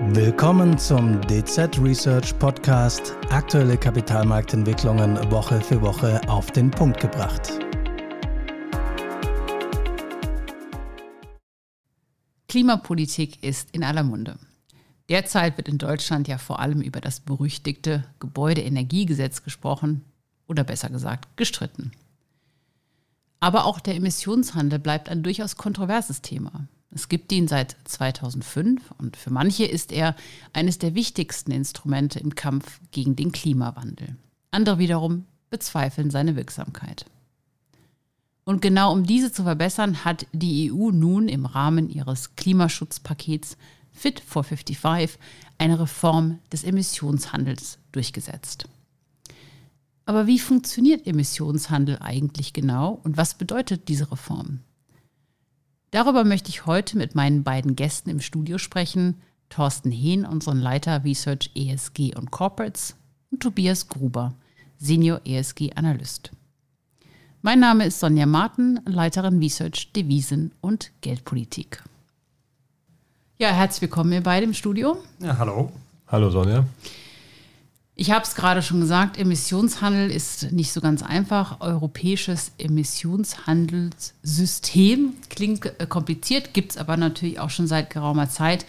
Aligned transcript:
Willkommen 0.00 0.76
zum 0.76 1.20
DZ 1.22 1.78
Research 1.80 2.36
Podcast. 2.40 3.16
Aktuelle 3.30 3.76
Kapitalmarktentwicklungen 3.76 5.30
Woche 5.30 5.60
für 5.60 5.80
Woche 5.80 6.20
auf 6.28 6.50
den 6.50 6.68
Punkt 6.72 7.00
gebracht. 7.00 7.60
Klimapolitik 12.48 13.40
ist 13.44 13.70
in 13.70 13.84
aller 13.84 14.02
Munde. 14.02 14.36
Derzeit 15.08 15.56
wird 15.56 15.68
in 15.68 15.78
Deutschland 15.78 16.26
ja 16.26 16.38
vor 16.38 16.58
allem 16.58 16.80
über 16.80 17.00
das 17.00 17.20
berüchtigte 17.20 18.04
Gebäudeenergiegesetz 18.18 19.44
gesprochen 19.44 20.04
oder 20.48 20.64
besser 20.64 20.90
gesagt 20.90 21.36
gestritten. 21.36 21.92
Aber 23.38 23.64
auch 23.64 23.78
der 23.78 23.94
Emissionshandel 23.94 24.80
bleibt 24.80 25.08
ein 25.08 25.22
durchaus 25.22 25.56
kontroverses 25.56 26.20
Thema. 26.20 26.66
Es 26.94 27.08
gibt 27.08 27.32
ihn 27.32 27.48
seit 27.48 27.76
2005 27.84 28.92
und 28.98 29.16
für 29.16 29.30
manche 29.30 29.64
ist 29.64 29.90
er 29.90 30.14
eines 30.52 30.78
der 30.78 30.94
wichtigsten 30.94 31.50
Instrumente 31.50 32.20
im 32.20 32.36
Kampf 32.36 32.80
gegen 32.92 33.16
den 33.16 33.32
Klimawandel. 33.32 34.16
Andere 34.52 34.78
wiederum 34.78 35.26
bezweifeln 35.50 36.10
seine 36.10 36.36
Wirksamkeit. 36.36 37.06
Und 38.44 38.62
genau 38.62 38.92
um 38.92 39.04
diese 39.04 39.32
zu 39.32 39.42
verbessern, 39.42 40.04
hat 40.04 40.26
die 40.32 40.70
EU 40.70 40.90
nun 40.90 41.28
im 41.28 41.46
Rahmen 41.46 41.90
ihres 41.90 42.36
Klimaschutzpakets 42.36 43.56
Fit 43.90 44.20
for 44.20 44.44
55 44.44 45.18
eine 45.58 45.80
Reform 45.80 46.38
des 46.52 46.62
Emissionshandels 46.62 47.78
durchgesetzt. 47.92 48.68
Aber 50.06 50.26
wie 50.26 50.38
funktioniert 50.38 51.06
Emissionshandel 51.06 51.98
eigentlich 52.00 52.52
genau 52.52 53.00
und 53.02 53.16
was 53.16 53.34
bedeutet 53.34 53.88
diese 53.88 54.12
Reform? 54.12 54.60
Darüber 55.94 56.24
möchte 56.24 56.48
ich 56.50 56.66
heute 56.66 56.98
mit 56.98 57.14
meinen 57.14 57.44
beiden 57.44 57.76
Gästen 57.76 58.10
im 58.10 58.18
Studio 58.18 58.58
sprechen. 58.58 59.14
Thorsten 59.48 59.92
Hehn, 59.92 60.26
unseren 60.26 60.58
Leiter 60.58 61.04
Research 61.04 61.52
ESG 61.54 62.16
und 62.16 62.32
Corporates 62.32 62.96
und 63.30 63.44
Tobias 63.44 63.88
Gruber, 63.88 64.34
Senior 64.76 65.20
ESG 65.24 65.70
Analyst. 65.76 66.32
Mein 67.42 67.60
Name 67.60 67.86
ist 67.86 68.00
Sonja 68.00 68.26
Martin, 68.26 68.80
Leiterin 68.86 69.38
Research 69.38 69.92
Devisen 69.92 70.50
und 70.60 70.90
Geldpolitik. 71.00 71.84
Ja, 73.38 73.50
herzlich 73.50 73.82
willkommen 73.82 74.12
ihr 74.14 74.22
beide 74.24 74.46
im 74.46 74.54
Studio. 74.54 74.96
Ja, 75.20 75.38
hallo. 75.38 75.70
Hallo 76.08 76.28
Sonja. 76.28 76.66
Ich 77.96 78.10
habe 78.10 78.24
es 78.24 78.34
gerade 78.34 78.60
schon 78.60 78.80
gesagt, 78.80 79.16
Emissionshandel 79.18 80.10
ist 80.10 80.50
nicht 80.50 80.72
so 80.72 80.80
ganz 80.80 81.04
einfach. 81.04 81.60
Europäisches 81.60 82.50
Emissionshandelssystem 82.58 85.12
klingt 85.30 85.66
äh, 85.66 85.86
kompliziert, 85.86 86.54
gibt 86.54 86.72
es 86.72 86.76
aber 86.76 86.96
natürlich 86.96 87.38
auch 87.38 87.50
schon 87.50 87.68
seit 87.68 87.90
geraumer 87.90 88.28
Zeit. 88.28 88.66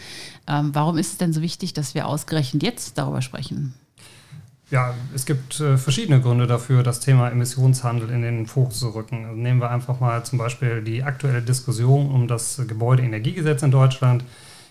Ähm, 0.47 0.75
warum 0.75 0.99
ist 0.99 1.13
es 1.13 1.17
denn 1.17 1.33
so 1.33 1.41
wichtig, 1.41 1.73
dass 1.73 1.95
wir 1.95 2.07
ausgerechnet 2.07 2.61
jetzt 2.61 2.99
darüber 2.99 3.23
sprechen? 3.23 3.73
Ja, 4.69 4.93
es 5.15 5.25
gibt 5.25 5.59
äh, 5.59 5.77
verschiedene 5.77 6.21
Gründe 6.21 6.45
dafür, 6.45 6.83
das 6.83 6.99
Thema 6.99 7.29
Emissionshandel 7.29 8.11
in 8.11 8.21
den 8.21 8.45
Fokus 8.45 8.77
zu 8.79 8.89
rücken. 8.89 9.25
Also 9.25 9.39
nehmen 9.39 9.59
wir 9.59 9.71
einfach 9.71 9.99
mal 9.99 10.23
zum 10.23 10.37
Beispiel 10.37 10.83
die 10.83 11.01
aktuelle 11.01 11.41
Diskussion 11.41 12.11
um 12.11 12.27
das 12.27 12.61
Gebäudeenergiegesetz 12.67 13.63
in 13.63 13.71
Deutschland. 13.71 14.23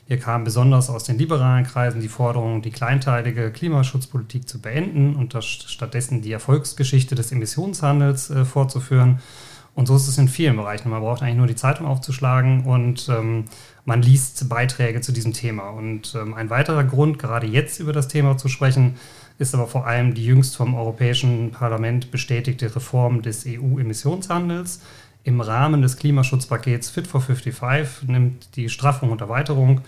Hier 0.06 0.18
kam 0.18 0.44
besonders 0.44 0.90
aus 0.90 1.04
den 1.04 1.16
liberalen 1.16 1.64
Kreisen 1.64 2.02
die 2.02 2.08
Forderung, 2.08 2.60
die 2.60 2.70
kleinteilige 2.70 3.50
Klimaschutzpolitik 3.50 4.46
zu 4.48 4.60
beenden 4.60 5.16
und 5.16 5.34
stattdessen 5.42 6.20
die 6.20 6.32
Erfolgsgeschichte 6.32 7.14
des 7.14 7.32
Emissionshandels 7.32 8.30
äh, 8.30 8.44
fortzuführen. 8.44 9.20
Und 9.74 9.86
so 9.86 9.96
ist 9.96 10.06
es 10.06 10.18
in 10.18 10.28
vielen 10.28 10.56
Bereichen. 10.56 10.90
Man 10.90 11.00
braucht 11.00 11.22
eigentlich 11.22 11.36
nur 11.36 11.46
die 11.46 11.56
Zeitung 11.56 11.86
aufzuschlagen 11.86 12.64
und 12.64 13.08
ähm, 13.08 13.46
man 13.84 14.02
liest 14.02 14.48
Beiträge 14.48 15.00
zu 15.00 15.10
diesem 15.10 15.32
Thema. 15.32 15.70
Und 15.70 16.14
ähm, 16.14 16.34
ein 16.34 16.48
weiterer 16.48 16.84
Grund, 16.84 17.18
gerade 17.18 17.46
jetzt 17.46 17.80
über 17.80 17.92
das 17.92 18.06
Thema 18.06 18.36
zu 18.36 18.48
sprechen, 18.48 18.94
ist 19.38 19.54
aber 19.54 19.66
vor 19.66 19.86
allem 19.86 20.14
die 20.14 20.24
jüngst 20.24 20.56
vom 20.56 20.74
Europäischen 20.74 21.50
Parlament 21.50 22.12
bestätigte 22.12 22.74
Reform 22.76 23.22
des 23.22 23.44
EU-Emissionshandels. 23.46 24.80
Im 25.24 25.40
Rahmen 25.40 25.80
des 25.80 25.96
Klimaschutzpakets 25.96 26.90
Fit 26.90 27.06
for 27.06 27.20
55 27.20 28.08
nimmt 28.08 28.56
die 28.56 28.68
Straffung 28.68 29.10
und 29.10 29.22
Erweiterung 29.22 29.80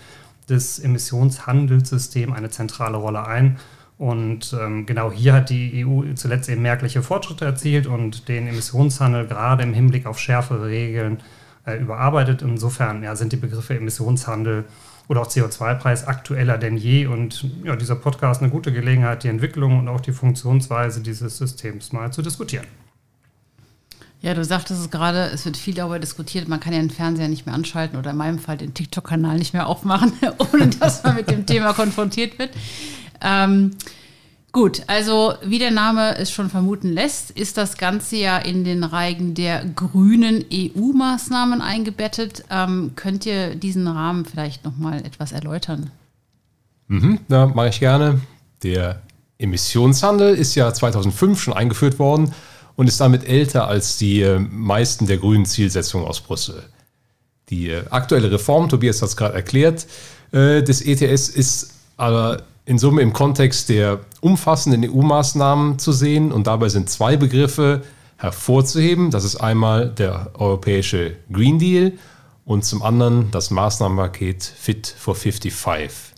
des 0.49 0.79
Emissionshandelssystems 0.79 2.35
eine 2.35 2.49
zentrale 2.49 2.97
Rolle 2.97 3.25
ein. 3.25 3.57
Und 3.99 4.55
ähm, 4.59 4.85
genau 4.85 5.11
hier 5.11 5.33
hat 5.33 5.49
die 5.49 5.85
EU 5.85 6.13
zuletzt 6.15 6.49
eben 6.49 6.63
merkliche 6.63 7.03
Fortschritte 7.03 7.45
erzielt 7.45 7.85
und 7.85 8.27
den 8.27 8.47
Emissionshandel 8.47 9.27
gerade 9.27 9.63
im 9.63 9.73
Hinblick 9.73 10.07
auf 10.07 10.19
schärfere 10.19 10.67
Regeln 10.67 11.19
äh, 11.65 11.77
überarbeitet. 11.77 12.41
Insofern 12.41 13.03
ja, 13.03 13.15
sind 13.15 13.31
die 13.31 13.37
Begriffe 13.37 13.75
Emissionshandel 13.75 14.65
oder 15.07 15.21
auch 15.21 15.27
CO2-Preis 15.27 16.07
aktueller 16.07 16.57
denn 16.57 16.77
je. 16.77 17.05
Und 17.05 17.45
ja, 17.63 17.75
dieser 17.75 17.95
Podcast 17.95 18.41
eine 18.41 18.51
gute 18.51 18.73
Gelegenheit, 18.73 19.23
die 19.23 19.29
Entwicklung 19.29 19.79
und 19.79 19.87
auch 19.87 20.01
die 20.01 20.11
Funktionsweise 20.11 21.01
dieses 21.01 21.37
Systems 21.37 21.91
mal 21.91 22.11
zu 22.11 22.23
diskutieren. 22.23 22.65
Ja, 24.21 24.33
du 24.33 24.43
sagtest 24.43 24.81
es 24.81 24.89
gerade, 24.89 25.29
es 25.31 25.45
wird 25.45 25.57
viel 25.57 25.75
darüber 25.75 25.99
diskutiert, 25.99 26.47
man 26.47 26.59
kann 26.59 26.73
ja 26.73 26.79
den 26.79 26.89
Fernseher 26.89 27.27
nicht 27.27 27.45
mehr 27.45 27.53
anschalten 27.53 27.97
oder 27.99 28.11
in 28.11 28.17
meinem 28.17 28.39
Fall 28.39 28.57
den 28.57 28.73
TikTok-Kanal 28.73 29.37
nicht 29.37 29.53
mehr 29.53 29.67
aufmachen, 29.67 30.13
ohne 30.53 30.67
dass 30.67 31.03
man 31.03 31.15
mit 31.15 31.29
dem 31.29 31.45
Thema 31.45 31.73
konfrontiert 31.73 32.39
wird. 32.39 32.49
Ähm, 33.21 33.71
gut, 34.51 34.81
also 34.87 35.35
wie 35.43 35.59
der 35.59 35.69
Name 35.69 36.17
es 36.17 36.31
schon 36.31 36.49
vermuten 36.49 36.91
lässt, 36.91 37.29
ist 37.29 37.57
das 37.57 37.77
Ganze 37.77 38.15
ja 38.15 38.37
in 38.39 38.63
den 38.63 38.83
Reigen 38.83 39.35
der 39.35 39.63
grünen 39.65 40.43
EU-Maßnahmen 40.51 41.61
eingebettet. 41.61 42.43
Ähm, 42.49 42.93
könnt 42.95 43.27
ihr 43.27 43.53
diesen 43.53 43.87
Rahmen 43.87 44.25
vielleicht 44.25 44.65
nochmal 44.65 45.05
etwas 45.05 45.31
erläutern? 45.31 45.91
Mhm, 46.87 47.19
ja, 47.27 47.45
mache 47.45 47.69
ich 47.69 47.79
gerne. 47.79 48.19
Der 48.63 49.03
Emissionshandel 49.37 50.33
ist 50.33 50.55
ja 50.55 50.73
2005 50.73 51.39
schon 51.39 51.53
eingeführt 51.53 51.99
worden 51.99 52.33
und 52.77 52.87
ist 52.87 53.01
damit 53.01 53.27
älter 53.27 53.67
als 53.67 53.97
die 53.97 54.21
äh, 54.21 54.39
meisten 54.39 55.07
der 55.07 55.17
grünen 55.17 55.45
Zielsetzungen 55.45 56.07
aus 56.07 56.21
Brüssel. 56.21 56.63
Die 57.49 57.71
äh, 57.71 57.83
aktuelle 57.89 58.31
Reform, 58.31 58.69
Tobias 58.69 59.01
hat 59.01 59.09
es 59.09 59.17
gerade 59.17 59.33
erklärt, 59.33 59.87
äh, 60.31 60.63
des 60.63 60.81
ETS 60.81 61.27
ist 61.27 61.73
aber 61.97 62.43
in 62.65 62.77
Summe 62.77 63.01
im 63.01 63.13
Kontext 63.13 63.69
der 63.69 64.01
umfassenden 64.21 64.89
EU-Maßnahmen 64.89 65.79
zu 65.79 65.91
sehen 65.91 66.31
und 66.31 66.47
dabei 66.47 66.69
sind 66.69 66.89
zwei 66.89 67.17
Begriffe 67.17 67.81
hervorzuheben. 68.17 69.09
Das 69.09 69.23
ist 69.23 69.37
einmal 69.37 69.89
der 69.89 70.31
europäische 70.35 71.15
Green 71.31 71.57
Deal 71.57 71.93
und 72.45 72.63
zum 72.63 72.83
anderen 72.83 73.31
das 73.31 73.49
Maßnahmenpaket 73.49 74.43
Fit 74.43 74.87
for 74.87 75.15
55. 75.15 76.13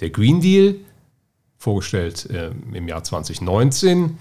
Der 0.00 0.10
Green 0.10 0.40
Deal, 0.40 0.76
vorgestellt 1.56 2.30
äh, 2.30 2.50
im 2.72 2.86
Jahr 2.86 3.02
2019, 3.02 4.18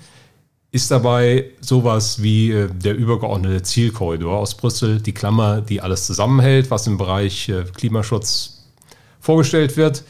ist 0.77 0.91
dabei 0.91 1.45
sowas 1.59 2.21
wie 2.21 2.51
äh, 2.51 2.69
der 2.71 2.95
übergeordnete 2.95 3.63
Zielkorridor 3.63 4.37
aus 4.37 4.53
Brüssel, 4.53 5.01
die 5.01 5.11
Klammer, 5.11 5.59
die 5.59 5.81
alles 5.81 6.05
zusammenhält, 6.05 6.69
was 6.69 6.85
im 6.85 6.99
Bereich 6.99 7.49
äh, 7.49 7.63
Klimaschutz 7.75 8.63
vorgestellt 9.19 9.75
wird. 9.75 10.03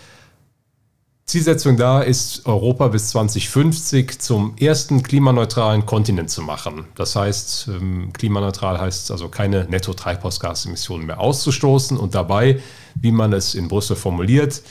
Zielsetzung 1.25 1.77
da 1.77 2.01
ist, 2.01 2.45
Europa 2.45 2.89
bis 2.89 3.11
2050 3.11 4.19
zum 4.19 4.57
ersten 4.57 5.03
klimaneutralen 5.03 5.85
Kontinent 5.85 6.29
zu 6.31 6.41
machen. 6.41 6.85
Das 6.95 7.15
heißt, 7.15 7.69
ähm, 7.69 8.11
klimaneutral 8.11 8.77
heißt 8.77 9.09
also 9.11 9.29
keine 9.29 9.63
Netto-Treibhausgasemissionen 9.69 11.07
mehr 11.07 11.21
auszustoßen 11.21 11.97
und 11.97 12.13
dabei, 12.13 12.59
wie 12.95 13.13
man 13.13 13.31
es 13.31 13.55
in 13.55 13.69
Brüssel 13.69 13.95
formuliert, 13.95 14.63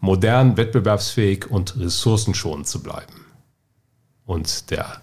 modern, 0.00 0.56
wettbewerbsfähig 0.56 1.50
und 1.50 1.78
ressourcenschonend 1.78 2.66
zu 2.66 2.82
bleiben. 2.82 3.26
Und 4.24 4.70
der 4.70 5.02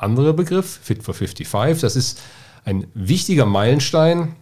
andere 0.00 0.34
Begriff, 0.34 0.80
Fit 0.82 1.02
for 1.02 1.14
55. 1.14 1.80
Das 1.80 1.96
ist 1.96 2.20
ein 2.64 2.86
wichtiger 2.94 3.46
Meilenstein. 3.46 4.34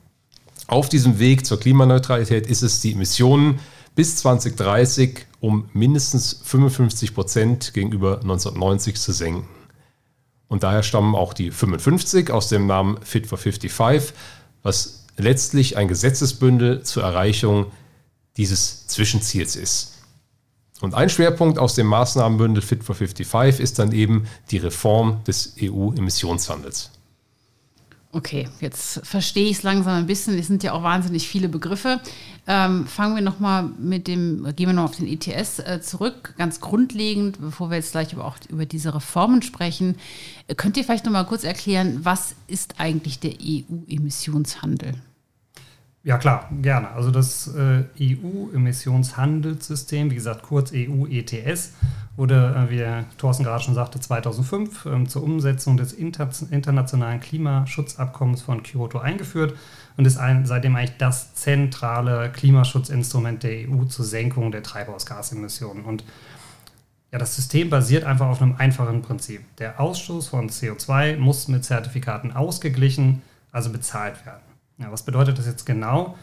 Auf 0.66 0.88
diesem 0.88 1.19
Weg 1.19 1.46
zur 1.46 1.58
Klimaneutralität 1.60 2.46
ist 2.46 2.62
es, 2.62 2.80
die 2.80 2.92
Emissionen 2.92 3.58
bis 3.94 4.16
2030 4.16 5.27
um 5.41 5.68
mindestens 5.72 6.41
55 6.44 7.15
Prozent 7.15 7.74
gegenüber 7.74 8.21
1990 8.21 8.97
zu 8.97 9.12
senken. 9.12 9.48
Und 10.48 10.62
daher 10.62 10.83
stammen 10.83 11.15
auch 11.15 11.34
die 11.34 11.50
55 11.50 12.30
aus 12.30 12.48
dem 12.48 12.66
Namen 12.66 12.98
Fit 13.03 13.27
for 13.27 13.38
55, 13.38 14.15
was 14.62 15.06
letztlich 15.16 15.77
ein 15.77 15.88
Gesetzesbündel 15.88 16.83
zur 16.83 17.03
Erreichung 17.03 17.66
dieses 18.36 18.86
Zwischenziels 18.86 19.56
ist. 19.56 19.97
Und 20.80 20.95
ein 20.95 21.09
Schwerpunkt 21.09 21.59
aus 21.59 21.75
dem 21.75 21.86
Maßnahmenbündel 21.89 22.63
Fit 22.63 22.84
for 22.84 22.95
55 22.95 23.60
ist 23.60 23.78
dann 23.78 23.92
eben 23.92 24.27
die 24.51 24.59
Reform 24.59 25.22
des 25.25 25.54
EU-Emissionshandels. 25.60 26.91
Okay, 28.10 28.48
jetzt 28.60 29.01
verstehe 29.04 29.51
ich 29.51 29.59
es 29.59 29.63
langsam 29.65 29.92
ein 29.98 30.07
bisschen. 30.07 30.39
Es 30.39 30.47
sind 30.47 30.63
ja 30.63 30.72
auch 30.72 30.83
wahnsinnig 30.83 31.28
viele 31.28 31.48
Begriffe. 31.48 32.01
Ähm, 32.47 32.86
fangen 32.86 33.15
wir 33.15 33.22
nochmal 33.22 33.65
mit 33.78 34.09
dem, 34.09 34.45
gehen 34.57 34.69
wir 34.69 34.72
noch 34.72 34.84
auf 34.84 34.97
den 34.97 35.07
ETS 35.07 35.59
äh, 35.59 35.83
zurück, 35.83 36.33
ganz 36.39 36.60
grundlegend, 36.60 37.39
bevor 37.39 37.69
wir 37.69 37.77
jetzt 37.77 37.92
gleich 37.92 38.15
über, 38.15 38.24
auch 38.24 38.39
über 38.48 38.65
diese 38.65 38.95
Reformen 38.95 39.42
sprechen. 39.42 39.97
Könnt 40.57 40.78
ihr 40.78 40.84
vielleicht 40.84 41.04
nochmal 41.04 41.27
kurz 41.27 41.45
erklären, 41.45 42.01
was 42.03 42.34
ist 42.47 42.77
eigentlich 42.78 43.21
der 43.21 43.33
EU-Emissionshandel? 43.33 44.95
Ja 46.09 46.16
klar, 46.16 46.49
gerne. 46.63 46.91
Also 46.93 47.10
das 47.10 47.49
äh, 47.49 47.84
EU-Emissionshandelssystem, 48.01 50.10
wie 50.10 50.15
gesagt 50.15 50.43
kurz 50.43 50.72
EU-ETS, 50.72 51.75
wurde, 52.16 52.55
äh, 52.57 52.71
wie 52.71 52.83
Thorsten 53.19 53.45
gerade 53.45 53.63
schon 53.63 53.75
sagte, 53.75 54.01
2005 54.01 54.87
äh, 54.87 55.05
zur 55.05 55.22
Umsetzung 55.22 55.77
des 55.77 55.93
Inter 55.93 56.31
internationalen 56.51 57.21
Klimaschutzabkommens 57.21 58.41
von 58.41 58.63
Kyoto 58.63 59.01
eingeführt 59.01 59.55
und 59.99 60.07
ist 60.07 60.16
ein, 60.16 60.47
seitdem 60.47 60.77
eigentlich 60.77 60.97
das 60.97 61.34
zentrale 61.34 62.33
Klimaschutzinstrument 62.33 63.43
der 63.43 63.69
EU 63.69 63.84
zur 63.84 64.07
Senkung 64.07 64.51
der 64.51 64.63
Treibhausgasemissionen. 64.63 65.84
Und 65.84 66.05
ja, 67.13 67.19
das 67.19 67.37
System 67.37 67.69
basiert 67.69 68.05
einfach 68.05 68.28
auf 68.28 68.41
einem 68.41 68.55
einfachen 68.57 69.03
Prinzip. 69.03 69.43
Der 69.59 69.78
Ausstoß 69.78 70.28
von 70.28 70.49
CO2 70.49 71.19
muss 71.19 71.49
mit 71.49 71.66
Zertifikaten 71.66 72.33
ausgeglichen, 72.33 73.21
also 73.53 73.71
bezahlt 73.71 74.25
werden. 74.25 74.47
Ja, 74.78 74.92
was 74.92 75.04
bedeutet 75.04 75.39
das 75.39 75.47
jetzt 75.47 75.66
genau? 75.66 76.16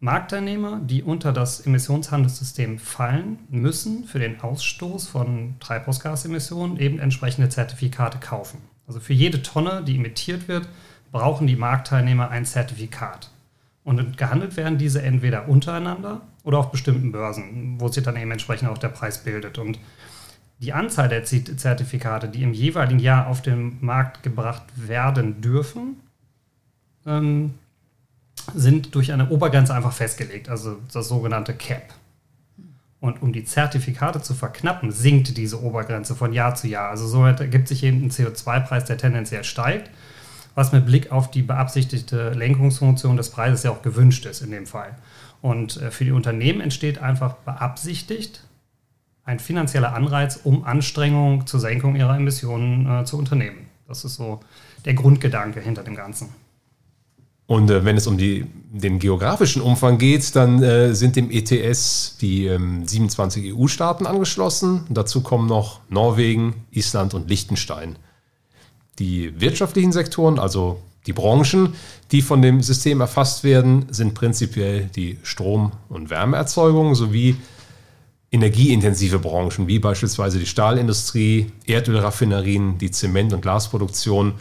Marktteilnehmer, 0.00 0.80
die 0.82 1.02
unter 1.02 1.32
das 1.32 1.66
Emissionshandelssystem 1.66 2.78
fallen, 2.78 3.38
müssen 3.50 4.04
für 4.04 4.18
den 4.18 4.40
Ausstoß 4.40 5.08
von 5.08 5.56
Treibhausgasemissionen 5.60 6.78
eben 6.78 6.98
entsprechende 6.98 7.50
Zertifikate 7.50 8.18
kaufen. 8.18 8.62
Also 8.86 8.98
für 8.98 9.12
jede 9.12 9.42
Tonne, 9.42 9.84
die 9.84 9.96
emittiert 9.96 10.48
wird, 10.48 10.68
brauchen 11.12 11.46
die 11.46 11.56
Marktteilnehmer 11.56 12.30
ein 12.30 12.46
Zertifikat. 12.46 13.30
Und 13.84 14.16
gehandelt 14.16 14.56
werden 14.56 14.78
diese 14.78 15.02
entweder 15.02 15.48
untereinander 15.48 16.22
oder 16.44 16.58
auf 16.58 16.70
bestimmten 16.70 17.12
Börsen, 17.12 17.80
wo 17.80 17.88
sich 17.88 18.02
dann 18.02 18.16
eben 18.16 18.30
entsprechend 18.30 18.68
auch 18.68 18.78
der 18.78 18.88
Preis 18.88 19.24
bildet. 19.24 19.58
Und 19.58 19.78
die 20.60 20.72
Anzahl 20.72 21.08
der 21.08 21.24
Zertifikate, 21.24 22.28
die 22.28 22.42
im 22.42 22.52
jeweiligen 22.52 23.00
Jahr 23.00 23.26
auf 23.26 23.42
den 23.42 23.78
Markt 23.80 24.22
gebracht 24.22 24.64
werden 24.76 25.40
dürfen, 25.40 26.00
ähm, 27.06 27.54
sind 28.54 28.94
durch 28.94 29.12
eine 29.12 29.28
Obergrenze 29.30 29.74
einfach 29.74 29.92
festgelegt, 29.92 30.48
also 30.48 30.76
das 30.92 31.08
sogenannte 31.08 31.54
CAP. 31.54 31.94
Und 33.00 33.22
um 33.22 33.32
die 33.32 33.44
Zertifikate 33.44 34.20
zu 34.20 34.34
verknappen, 34.34 34.92
sinkt 34.92 35.36
diese 35.36 35.62
Obergrenze 35.62 36.14
von 36.14 36.32
Jahr 36.32 36.54
zu 36.54 36.68
Jahr. 36.68 36.90
Also 36.90 37.06
somit 37.06 37.40
ergibt 37.40 37.66
sich 37.66 37.82
eben 37.82 38.04
ein 38.04 38.10
CO2-Preis, 38.10 38.84
der 38.84 38.98
tendenziell 38.98 39.42
steigt, 39.44 39.90
was 40.54 40.72
mit 40.72 40.84
Blick 40.84 41.10
auf 41.10 41.30
die 41.30 41.42
beabsichtigte 41.42 42.30
Lenkungsfunktion 42.30 43.16
des 43.16 43.30
Preises 43.30 43.62
ja 43.62 43.70
auch 43.70 43.80
gewünscht 43.80 44.26
ist 44.26 44.42
in 44.42 44.50
dem 44.50 44.66
Fall. 44.66 44.94
Und 45.40 45.78
äh, 45.78 45.90
für 45.90 46.04
die 46.04 46.12
Unternehmen 46.12 46.60
entsteht 46.60 46.98
einfach 46.98 47.36
beabsichtigt 47.36 48.44
ein 49.24 49.38
finanzieller 49.38 49.94
Anreiz, 49.94 50.40
um 50.42 50.64
Anstrengungen 50.64 51.46
zur 51.46 51.60
Senkung 51.60 51.96
ihrer 51.96 52.16
Emissionen 52.16 52.86
äh, 52.86 53.04
zu 53.04 53.16
unternehmen. 53.16 53.66
Das 53.88 54.04
ist 54.04 54.16
so 54.16 54.40
der 54.84 54.94
Grundgedanke 54.94 55.60
hinter 55.60 55.82
dem 55.82 55.94
Ganzen. 55.94 56.28
Und 57.50 57.68
äh, 57.68 57.84
wenn 57.84 57.96
es 57.96 58.06
um 58.06 58.16
die, 58.16 58.46
den 58.70 59.00
geografischen 59.00 59.60
Umfang 59.60 59.98
geht, 59.98 60.36
dann 60.36 60.62
äh, 60.62 60.94
sind 60.94 61.16
dem 61.16 61.32
ETS 61.32 62.16
die 62.20 62.46
ähm, 62.46 62.86
27 62.86 63.52
EU-Staaten 63.52 64.06
angeschlossen. 64.06 64.84
Dazu 64.88 65.20
kommen 65.20 65.48
noch 65.48 65.80
Norwegen, 65.88 66.54
Island 66.70 67.12
und 67.12 67.28
Liechtenstein. 67.28 67.98
Die 69.00 69.40
wirtschaftlichen 69.40 69.90
Sektoren, 69.90 70.38
also 70.38 70.80
die 71.06 71.12
Branchen, 71.12 71.74
die 72.12 72.22
von 72.22 72.40
dem 72.40 72.62
System 72.62 73.00
erfasst 73.00 73.42
werden, 73.42 73.86
sind 73.90 74.14
prinzipiell 74.14 74.88
die 74.94 75.18
Strom- 75.24 75.72
und 75.88 76.08
Wärmeerzeugung 76.08 76.94
sowie 76.94 77.34
energieintensive 78.30 79.18
Branchen, 79.18 79.66
wie 79.66 79.80
beispielsweise 79.80 80.38
die 80.38 80.46
Stahlindustrie, 80.46 81.50
Erdölraffinerien, 81.66 82.78
die 82.78 82.92
Zement- 82.92 83.32
und 83.32 83.42
Glasproduktion 83.42 84.34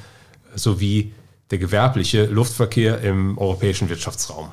sowie 0.54 1.12
der 1.52 1.58
gewerbliche 1.58 2.26
Luftverkehr 2.26 3.02
im 3.02 3.38
europäischen 3.38 3.90
Wirtschaftsraum. 3.90 4.50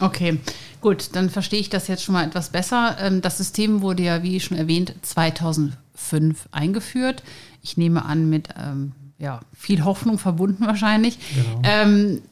Okay, 0.00 0.40
gut, 0.80 1.10
dann 1.12 1.30
verstehe 1.30 1.60
ich 1.60 1.70
das 1.70 1.86
jetzt 1.86 2.02
schon 2.02 2.14
mal 2.14 2.26
etwas 2.26 2.50
besser. 2.50 2.96
Ähm, 3.00 3.20
das 3.20 3.38
System 3.38 3.82
wurde 3.82 4.02
ja, 4.02 4.22
wie 4.22 4.40
schon 4.40 4.56
erwähnt, 4.56 4.94
2005 5.02 6.48
eingeführt. 6.50 7.22
Ich 7.62 7.76
nehme 7.76 8.04
an, 8.04 8.28
mit 8.28 8.48
ähm, 8.58 8.92
ja, 9.18 9.40
viel 9.54 9.84
Hoffnung 9.84 10.18
verbunden 10.18 10.66
wahrscheinlich. 10.66 11.18
Genau. 11.34 11.62
Ähm, 11.62 12.22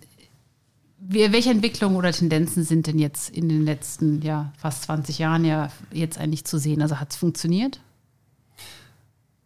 welche 0.98 1.50
Entwicklungen 1.50 1.96
oder 1.96 2.12
Tendenzen 2.12 2.62
sind 2.62 2.86
denn 2.86 2.98
jetzt 2.98 3.30
in 3.30 3.48
den 3.48 3.64
letzten 3.64 4.22
ja, 4.22 4.52
fast 4.58 4.84
20 4.84 5.18
Jahren 5.18 5.44
ja 5.44 5.70
jetzt 5.92 6.18
eigentlich 6.18 6.44
zu 6.44 6.58
sehen? 6.58 6.82
Also 6.82 7.00
hat 7.00 7.10
es 7.10 7.16
funktioniert? 7.16 7.80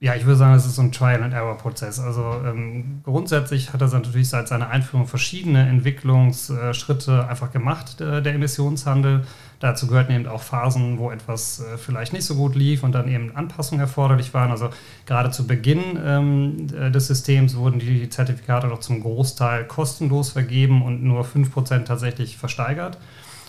Ja, 0.04 0.14
ich 0.14 0.26
würde 0.26 0.36
sagen, 0.36 0.52
es 0.52 0.66
ist 0.66 0.74
so 0.74 0.82
ein 0.82 0.92
Trial-and-Error-Prozess. 0.92 1.98
Also 1.98 2.34
ähm, 2.44 3.00
grundsätzlich 3.04 3.72
hat 3.72 3.80
er 3.80 3.88
natürlich 3.88 4.28
seit 4.28 4.48
seiner 4.48 4.68
Einführung 4.68 5.06
verschiedene 5.06 5.66
Entwicklungsschritte 5.66 7.26
einfach 7.26 7.52
gemacht, 7.52 8.00
der, 8.00 8.20
der 8.20 8.34
Emissionshandel. 8.34 9.22
Dazu 9.60 9.86
gehörten 9.86 10.12
eben 10.12 10.26
auch 10.26 10.42
Phasen, 10.42 10.98
wo 10.98 11.10
etwas 11.10 11.60
äh, 11.60 11.78
vielleicht 11.78 12.12
nicht 12.12 12.26
so 12.26 12.34
gut 12.34 12.54
lief 12.54 12.82
und 12.82 12.92
dann 12.92 13.08
eben 13.08 13.34
Anpassungen 13.34 13.80
erforderlich 13.80 14.34
waren. 14.34 14.50
Also 14.50 14.68
gerade 15.06 15.30
zu 15.30 15.46
Beginn 15.46 15.98
ähm, 16.04 16.66
äh, 16.78 16.90
des 16.90 17.06
Systems 17.06 17.56
wurden 17.56 17.78
die 17.78 18.06
Zertifikate 18.10 18.66
noch 18.66 18.80
zum 18.80 19.00
Großteil 19.00 19.64
kostenlos 19.64 20.32
vergeben 20.32 20.82
und 20.82 21.02
nur 21.02 21.24
5% 21.24 21.84
tatsächlich 21.84 22.36
versteigert. 22.36 22.98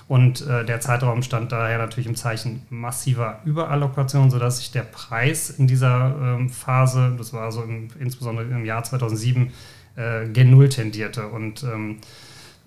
Und 0.08 0.46
äh, 0.46 0.64
der 0.66 0.80
Zeitraum 0.82 1.24
stand 1.24 1.52
daher 1.52 1.80
natürlich 1.80 2.06
im 2.06 2.16
Zeichen 2.16 2.62
massiver 2.70 3.40
Überallokation, 3.44 4.30
sodass 4.30 4.60
sich 4.60 4.72
der 4.72 4.84
Preis 4.84 5.50
in 5.50 5.66
dieser 5.66 6.16
ähm, 6.22 6.50
Phase, 6.50 7.16
das 7.18 7.34
war 7.34 7.52
so 7.52 7.64
im, 7.64 7.88
insbesondere 8.00 8.46
im 8.46 8.66
Jahr 8.66 8.84
2007, 8.84 9.52
äh, 9.96 10.28
gen 10.28 10.52
Null 10.52 10.70
tendierte. 10.70 11.28
Und 11.28 11.64
ähm, 11.64 11.98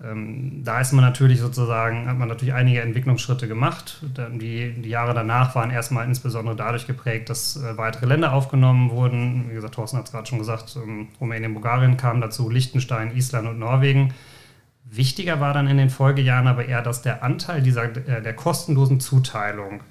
ähm, 0.03 0.63
da 0.63 0.79
ist 0.79 0.93
man 0.93 1.03
natürlich 1.03 1.39
sozusagen, 1.39 2.07
hat 2.07 2.17
man 2.17 2.27
natürlich 2.27 2.53
einige 2.53 2.81
Entwicklungsschritte 2.81 3.47
gemacht. 3.47 4.01
Die, 4.01 4.73
die 4.73 4.89
Jahre 4.89 5.13
danach 5.13 5.55
waren 5.55 5.71
erstmal 5.71 6.05
insbesondere 6.05 6.55
dadurch 6.55 6.87
geprägt, 6.87 7.29
dass 7.29 7.57
äh, 7.57 7.77
weitere 7.77 8.05
Länder 8.05 8.33
aufgenommen 8.33 8.91
wurden. 8.91 9.49
Wie 9.49 9.53
gesagt, 9.53 9.75
Thorsten 9.75 9.97
hat 9.97 10.05
es 10.05 10.11
gerade 10.11 10.27
schon 10.27 10.39
gesagt, 10.39 10.75
ähm, 10.75 11.07
Rumänien, 11.19 11.53
Bulgarien 11.53 11.97
kamen 11.97 12.21
dazu, 12.21 12.49
Liechtenstein, 12.49 13.15
Island 13.15 13.47
und 13.47 13.59
Norwegen. 13.59 14.13
Wichtiger 14.91 15.39
war 15.39 15.53
dann 15.53 15.67
in 15.67 15.77
den 15.77 15.89
Folgejahren 15.89 16.47
aber 16.47 16.65
eher, 16.65 16.81
dass 16.81 17.01
der 17.01 17.23
Anteil 17.23 17.61
dieser, 17.61 17.95
äh, 17.95 18.21
der 18.21 18.33
kostenlosen 18.33 18.99
Zuteilung, 18.99 19.81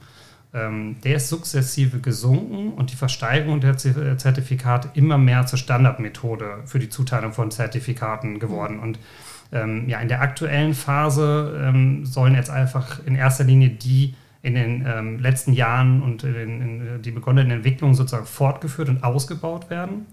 ähm, 0.52 0.96
der 1.04 1.16
ist 1.16 1.28
sukzessive 1.28 2.00
gesunken 2.00 2.72
und 2.72 2.90
die 2.90 2.96
Versteigerung 2.96 3.60
der 3.60 3.72
äh, 3.72 4.16
Zertifikate 4.16 4.90
immer 4.94 5.18
mehr 5.18 5.46
zur 5.46 5.58
Standardmethode 5.58 6.62
für 6.64 6.78
die 6.78 6.88
Zuteilung 6.88 7.32
von 7.32 7.50
Zertifikaten 7.50 8.38
geworden. 8.38 8.76
Mhm. 8.76 8.82
Und 8.82 8.98
ähm, 9.52 9.88
ja, 9.88 10.00
in 10.00 10.08
der 10.08 10.20
aktuellen 10.20 10.74
Phase 10.74 11.60
ähm, 11.64 12.04
sollen 12.04 12.34
jetzt 12.34 12.50
einfach 12.50 13.04
in 13.06 13.14
erster 13.14 13.44
Linie 13.44 13.70
die 13.70 14.14
in 14.42 14.54
den 14.54 14.86
ähm, 14.86 15.18
letzten 15.18 15.52
Jahren 15.52 16.02
und 16.02 16.22
in, 16.22 16.60
in 16.60 17.02
die 17.02 17.10
begonnenen 17.10 17.50
Entwicklungen 17.50 17.94
sozusagen 17.94 18.26
fortgeführt 18.26 18.88
und 18.88 19.02
ausgebaut 19.02 19.68
werden. 19.68 20.06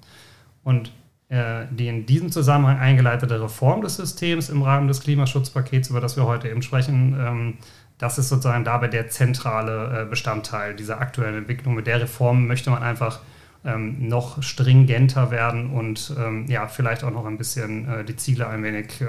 Und 0.64 0.88
äh, 0.88 0.92
die 1.28 1.88
in 1.88 2.06
diesem 2.06 2.32
Zusammenhang 2.32 2.78
eingeleitete 2.78 3.42
Reform 3.42 3.82
des 3.82 3.96
Systems 3.96 4.50
im 4.50 4.62
Rahmen 4.62 4.88
des 4.88 5.02
Klimaschutzpakets, 5.02 5.90
über 5.90 6.00
das 6.00 6.18
wir 6.18 6.26
heute 6.26 6.50
eben 6.50 6.62
sprechen, 6.62 7.18
ähm, 7.20 7.58
das 7.98 8.18
ist 8.18 8.30
sozusagen 8.30 8.64
dabei 8.64 8.90
der 8.90 9.10
zentrale 9.10 10.02
äh, 10.02 10.06
Bestandteil 10.06 10.76
dieser 10.76 11.00
aktuellen 11.00 11.36
Entwicklung. 11.36 11.76
Mit 11.76 11.88
der 11.88 12.02
Reform 12.02 12.46
möchte 12.46 12.70
man 12.70 12.84
einfach 12.84 13.22
ähm, 13.64 14.08
noch 14.08 14.44
stringenter 14.44 15.32
werden 15.32 15.72
und 15.72 16.14
ähm, 16.18 16.46
ja, 16.48 16.68
vielleicht 16.68 17.04
auch 17.04 17.12
noch 17.12 17.26
ein 17.26 17.38
bisschen 17.38 17.88
äh, 17.90 18.04
die 18.04 18.16
Ziele 18.16 18.48
ein 18.48 18.64
wenig, 18.64 19.04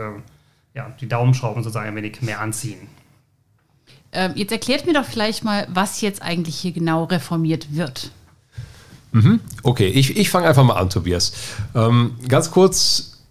ja, 0.74 0.90
die 1.00 1.08
Daumenschrauben 1.08 1.62
sozusagen 1.62 1.88
ein 1.88 1.96
wenig 1.96 2.22
mehr 2.22 2.40
anziehen. 2.40 2.88
Jetzt 4.34 4.52
erklärt 4.52 4.86
mir 4.86 4.94
doch 4.94 5.04
vielleicht 5.04 5.44
mal, 5.44 5.66
was 5.68 6.00
jetzt 6.00 6.22
eigentlich 6.22 6.56
hier 6.56 6.72
genau 6.72 7.04
reformiert 7.04 7.76
wird. 7.76 8.12
Mhm. 9.16 9.40
Okay, 9.62 9.86
ich, 9.86 10.18
ich 10.18 10.28
fange 10.28 10.46
einfach 10.46 10.62
mal 10.62 10.74
an, 10.74 10.90
Tobias. 10.90 11.32
Ähm, 11.74 12.16
ganz 12.28 12.50
kurz 12.50 13.22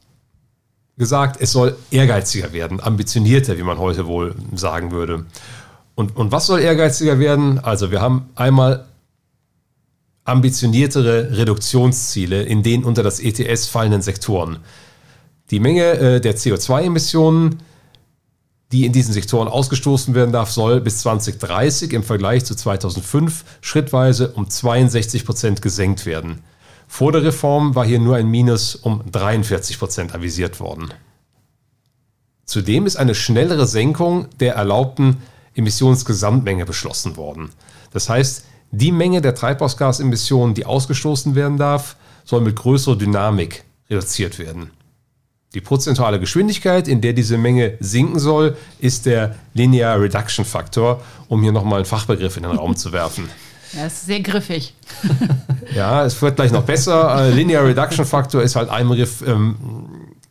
gesagt, 0.97 1.39
es 1.39 1.51
soll 1.51 1.77
ehrgeiziger 1.91 2.53
werden, 2.53 2.81
ambitionierter, 2.81 3.59
wie 3.59 3.63
man 3.63 3.77
heute 3.77 4.07
wohl 4.07 4.33
sagen 4.55 4.91
würde. 4.91 5.25
Und, 5.93 6.15
und 6.15 6.31
was 6.31 6.47
soll 6.47 6.59
ehrgeiziger 6.61 7.19
werden? 7.19 7.59
Also 7.59 7.91
wir 7.91 8.01
haben 8.01 8.29
einmal 8.33 8.85
ambitioniertere 10.23 11.37
Reduktionsziele 11.37 12.41
in 12.41 12.63
den 12.63 12.83
unter 12.83 13.03
das 13.03 13.19
ETS 13.19 13.67
fallenden 13.67 14.01
Sektoren. 14.01 14.57
Die 15.51 15.59
Menge 15.59 15.83
äh, 15.83 16.19
der 16.19 16.35
CO2-Emissionen 16.35 17.59
die 18.71 18.85
in 18.85 18.91
diesen 18.91 19.13
Sektoren 19.13 19.47
ausgestoßen 19.47 20.15
werden 20.15 20.31
darf, 20.31 20.51
soll 20.51 20.81
bis 20.81 20.99
2030 20.99 21.93
im 21.93 22.03
Vergleich 22.03 22.45
zu 22.45 22.55
2005 22.55 23.43
schrittweise 23.61 24.31
um 24.31 24.49
62 24.49 25.25
Prozent 25.25 25.61
gesenkt 25.61 26.05
werden. 26.05 26.41
Vor 26.87 27.11
der 27.11 27.23
Reform 27.23 27.75
war 27.75 27.85
hier 27.85 27.99
nur 27.99 28.15
ein 28.15 28.27
Minus 28.27 28.75
um 28.75 29.03
43 29.11 29.79
Prozent 29.79 30.15
avisiert 30.15 30.59
worden. 30.59 30.93
Zudem 32.45 32.85
ist 32.85 32.95
eine 32.95 33.15
schnellere 33.15 33.65
Senkung 33.65 34.27
der 34.39 34.55
erlaubten 34.55 35.17
Emissionsgesamtmenge 35.55 36.65
beschlossen 36.65 37.17
worden. 37.17 37.49
Das 37.91 38.09
heißt, 38.09 38.45
die 38.71 38.91
Menge 38.91 39.21
der 39.21 39.35
Treibhausgasemissionen, 39.35 40.53
die 40.53 40.65
ausgestoßen 40.65 41.33
werden 41.35 41.57
darf, 41.57 41.95
soll 42.23 42.41
mit 42.41 42.55
größerer 42.55 42.97
Dynamik 42.97 43.63
reduziert 43.89 44.37
werden. 44.37 44.71
Die 45.55 45.61
prozentuale 45.61 46.19
Geschwindigkeit, 46.19 46.89
in 46.89 46.99
der 46.99 47.13
diese 47.13 47.37
Menge 47.37 47.77
sinken 47.79 48.19
soll, 48.19 48.57
ist 48.79 49.05
der 49.05 49.35
Linear 49.53 50.01
Reduction 50.01 50.43
Faktor, 50.43 51.01
um 51.29 51.41
hier 51.41 51.53
nochmal 51.53 51.77
einen 51.77 51.85
Fachbegriff 51.85 52.35
in 52.35 52.43
den 52.43 52.51
Raum 52.51 52.75
zu 52.75 52.91
werfen. 52.91 53.29
Ja, 53.73 53.87
ist 53.87 54.05
sehr 54.05 54.21
griffig. 54.21 54.73
ja, 55.75 56.05
es 56.05 56.21
wird 56.21 56.37
gleich 56.37 56.51
noch 56.51 56.63
besser. 56.63 57.25
Äh, 57.25 57.31
Linear 57.31 57.65
Reduction 57.65 58.05
Faktor 58.05 58.41
ist 58.41 58.55
halt 58.55 58.69
ein 58.69 58.87
Begriff, 58.87 59.21
ähm, 59.27 59.55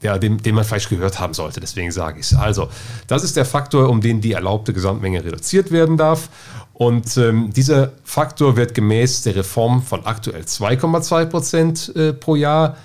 ja, 0.00 0.16
den, 0.16 0.38
den 0.38 0.54
man 0.54 0.64
vielleicht 0.64 0.88
gehört 0.88 1.18
haben 1.18 1.34
sollte, 1.34 1.60
deswegen 1.60 1.90
sage 1.90 2.20
ich 2.20 2.26
es. 2.26 2.34
Also, 2.34 2.70
das 3.06 3.22
ist 3.22 3.36
der 3.36 3.44
Faktor, 3.44 3.90
um 3.90 4.00
den 4.00 4.22
die 4.22 4.32
erlaubte 4.32 4.72
Gesamtmenge 4.72 5.22
reduziert 5.22 5.72
werden 5.72 5.98
darf. 5.98 6.30
Und 6.72 7.18
ähm, 7.18 7.52
dieser 7.52 7.92
Faktor 8.04 8.56
wird 8.56 8.72
gemäß 8.72 9.22
der 9.22 9.36
Reform 9.36 9.82
von 9.82 10.06
aktuell 10.06 10.42
2,2 10.42 11.26
Prozent 11.26 11.92
äh, 11.96 12.14
pro 12.14 12.36
Jahr 12.36 12.76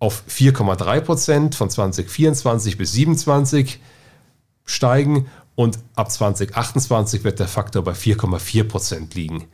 auf 0.00 0.24
4,3 0.28 1.00
Prozent 1.02 1.54
von 1.54 1.70
2024 1.70 2.76
bis 2.76 2.92
2027 2.92 3.78
steigen 4.64 5.26
und 5.54 5.78
ab 5.94 6.10
2028 6.10 7.22
wird 7.22 7.38
der 7.38 7.48
Faktor 7.48 7.84
bei 7.84 7.92
4,4 7.92 8.64
Prozent 8.64 9.14
liegen. 9.14 9.46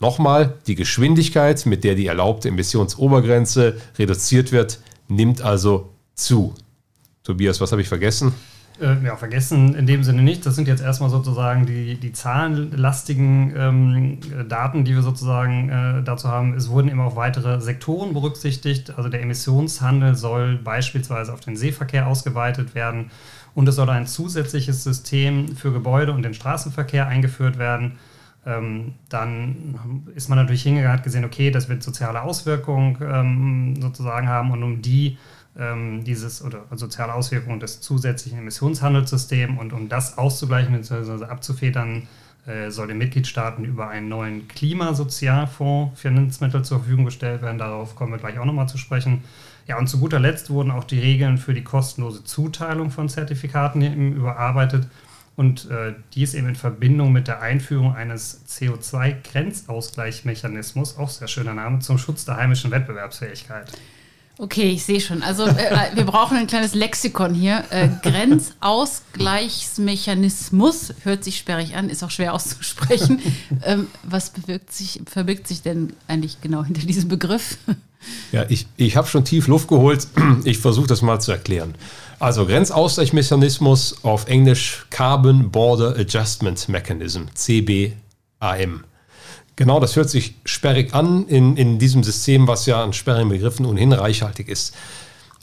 Nochmal, 0.00 0.58
die 0.66 0.74
Geschwindigkeit, 0.74 1.64
mit 1.66 1.84
der 1.84 1.94
die 1.94 2.06
erlaubte 2.06 2.48
Emissionsobergrenze 2.48 3.80
reduziert 3.98 4.52
wird, 4.52 4.80
nimmt 5.08 5.40
also 5.40 5.90
zu. 6.14 6.54
Tobias, 7.22 7.60
was 7.60 7.72
habe 7.72 7.82
ich 7.82 7.88
vergessen? 7.88 8.34
Äh, 8.80 9.04
ja, 9.04 9.16
vergessen 9.16 9.74
in 9.74 9.86
dem 9.86 10.04
Sinne 10.04 10.22
nicht. 10.22 10.46
Das 10.46 10.54
sind 10.54 10.68
jetzt 10.68 10.82
erstmal 10.82 11.10
sozusagen 11.10 11.66
die, 11.66 11.98
die 11.98 12.12
zahlenlastigen 12.12 13.52
ähm, 13.56 14.18
Daten, 14.48 14.84
die 14.84 14.94
wir 14.94 15.02
sozusagen 15.02 15.68
äh, 15.68 16.02
dazu 16.04 16.28
haben. 16.28 16.54
Es 16.54 16.68
wurden 16.68 16.88
eben 16.88 17.00
auch 17.00 17.16
weitere 17.16 17.60
Sektoren 17.60 18.12
berücksichtigt. 18.12 18.96
Also 18.96 19.08
der 19.08 19.22
Emissionshandel 19.22 20.14
soll 20.14 20.56
beispielsweise 20.58 21.32
auf 21.32 21.40
den 21.40 21.56
Seeverkehr 21.56 22.06
ausgeweitet 22.06 22.76
werden 22.76 23.10
und 23.54 23.68
es 23.68 23.74
soll 23.74 23.90
ein 23.90 24.06
zusätzliches 24.06 24.84
System 24.84 25.56
für 25.56 25.72
Gebäude 25.72 26.12
und 26.12 26.22
den 26.22 26.34
Straßenverkehr 26.34 27.08
eingeführt 27.08 27.58
werden. 27.58 27.98
Ähm, 28.46 28.94
dann 29.08 30.06
ist 30.14 30.28
man 30.28 30.38
natürlich 30.38 30.62
hingegangen, 30.62 30.96
hat 30.96 31.04
gesehen, 31.04 31.24
okay, 31.24 31.50
das 31.50 31.68
wird 31.68 31.82
soziale 31.82 32.22
Auswirkungen 32.22 32.96
ähm, 33.02 33.82
sozusagen 33.82 34.28
haben 34.28 34.52
und 34.52 34.62
um 34.62 34.82
die 34.82 35.18
ähm, 35.56 36.04
dieses 36.04 36.42
oder 36.42 36.64
soziale 36.72 37.14
Auswirkungen 37.14 37.60
des 37.60 37.80
zusätzlichen 37.80 38.38
Emissionshandelssystems 38.38 39.60
und 39.60 39.72
um 39.72 39.88
das 39.88 40.18
auszugleichen 40.18 40.72
bzw. 40.72 41.24
abzufedern, 41.24 42.08
äh, 42.46 42.70
soll 42.70 42.88
den 42.88 42.98
Mitgliedstaaten 42.98 43.64
über 43.64 43.88
einen 43.88 44.08
neuen 44.08 44.48
Klimasozialfonds 44.48 46.00
Finanzmittel 46.00 46.64
zur 46.64 46.78
Verfügung 46.78 47.04
gestellt 47.04 47.42
werden. 47.42 47.58
Darauf 47.58 47.94
kommen 47.94 48.10
wir 48.12 48.18
gleich 48.18 48.38
auch 48.38 48.46
nochmal 48.46 48.68
zu 48.68 48.78
sprechen. 48.78 49.22
Ja, 49.66 49.78
und 49.78 49.86
zu 49.86 50.00
guter 50.00 50.18
Letzt 50.18 50.48
wurden 50.48 50.70
auch 50.70 50.84
die 50.84 50.98
Regeln 50.98 51.36
für 51.36 51.52
die 51.52 51.62
kostenlose 51.62 52.24
Zuteilung 52.24 52.90
von 52.90 53.10
Zertifikaten 53.10 54.14
überarbeitet. 54.14 54.88
Und 55.36 55.70
äh, 55.70 55.92
dies 56.14 56.32
eben 56.34 56.48
in 56.48 56.56
Verbindung 56.56 57.12
mit 57.12 57.28
der 57.28 57.42
Einführung 57.42 57.94
eines 57.94 58.46
CO2-Grenzausgleichsmechanismus, 58.48 60.96
auch 60.96 61.10
sehr 61.10 61.28
schöner 61.28 61.52
Name, 61.54 61.80
zum 61.80 61.98
Schutz 61.98 62.24
der 62.24 62.38
heimischen 62.38 62.70
Wettbewerbsfähigkeit. 62.70 63.70
Okay, 64.40 64.70
ich 64.70 64.84
sehe 64.84 65.00
schon. 65.00 65.24
Also 65.24 65.46
äh, 65.46 65.90
wir 65.94 66.04
brauchen 66.04 66.36
ein 66.36 66.46
kleines 66.46 66.72
Lexikon 66.72 67.34
hier. 67.34 67.64
Äh, 67.70 67.88
Grenzausgleichsmechanismus 68.02 70.94
hört 71.02 71.24
sich 71.24 71.38
sperrig 71.38 71.74
an, 71.74 71.90
ist 71.90 72.04
auch 72.04 72.10
schwer 72.10 72.34
auszusprechen. 72.34 73.20
Ähm, 73.64 73.88
was 74.04 74.30
sich, 74.70 75.00
verbirgt 75.06 75.48
sich 75.48 75.62
denn 75.62 75.94
eigentlich 76.06 76.40
genau 76.40 76.62
hinter 76.62 76.86
diesem 76.86 77.08
Begriff? 77.08 77.58
Ja, 78.30 78.44
ich, 78.48 78.68
ich 78.76 78.96
habe 78.96 79.08
schon 79.08 79.24
tief 79.24 79.48
Luft 79.48 79.66
geholt. 79.68 80.06
Ich 80.44 80.58
versuche 80.58 80.86
das 80.86 81.02
mal 81.02 81.20
zu 81.20 81.32
erklären. 81.32 81.74
Also 82.20 82.46
Grenzausgleichsmechanismus 82.46 84.04
auf 84.04 84.28
Englisch 84.28 84.86
Carbon 84.90 85.50
Border 85.50 85.96
Adjustment 85.96 86.68
Mechanism, 86.68 87.22
CBAM. 87.34 88.84
Genau, 89.58 89.80
das 89.80 89.96
hört 89.96 90.08
sich 90.08 90.36
sperrig 90.44 90.94
an 90.94 91.26
in, 91.26 91.56
in 91.56 91.80
diesem 91.80 92.04
System, 92.04 92.46
was 92.46 92.66
ja 92.66 92.80
an 92.80 92.92
sperrigen 92.92 93.28
Begriffen 93.28 93.66
ohnehin 93.66 93.92
reichhaltig 93.92 94.46
ist. 94.46 94.72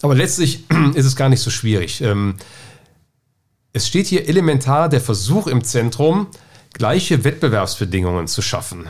Aber 0.02 0.16
letztlich 0.16 0.64
ist 0.96 1.06
es 1.06 1.18
gar 1.18 1.28
nicht 1.28 1.42
so 1.42 1.50
schwierig. 1.50 2.00
Ähm, 2.00 2.36
es 3.74 3.86
steht 3.86 4.08
hier 4.08 4.30
elementar 4.30 4.88
der 4.88 5.02
Versuch 5.02 5.48
im 5.48 5.66
Zentrum, 5.66 6.28
gleiche 6.72 7.26
Wettbewerbsbedingungen 7.26 8.28
zu 8.28 8.42
schaffen. 8.42 8.88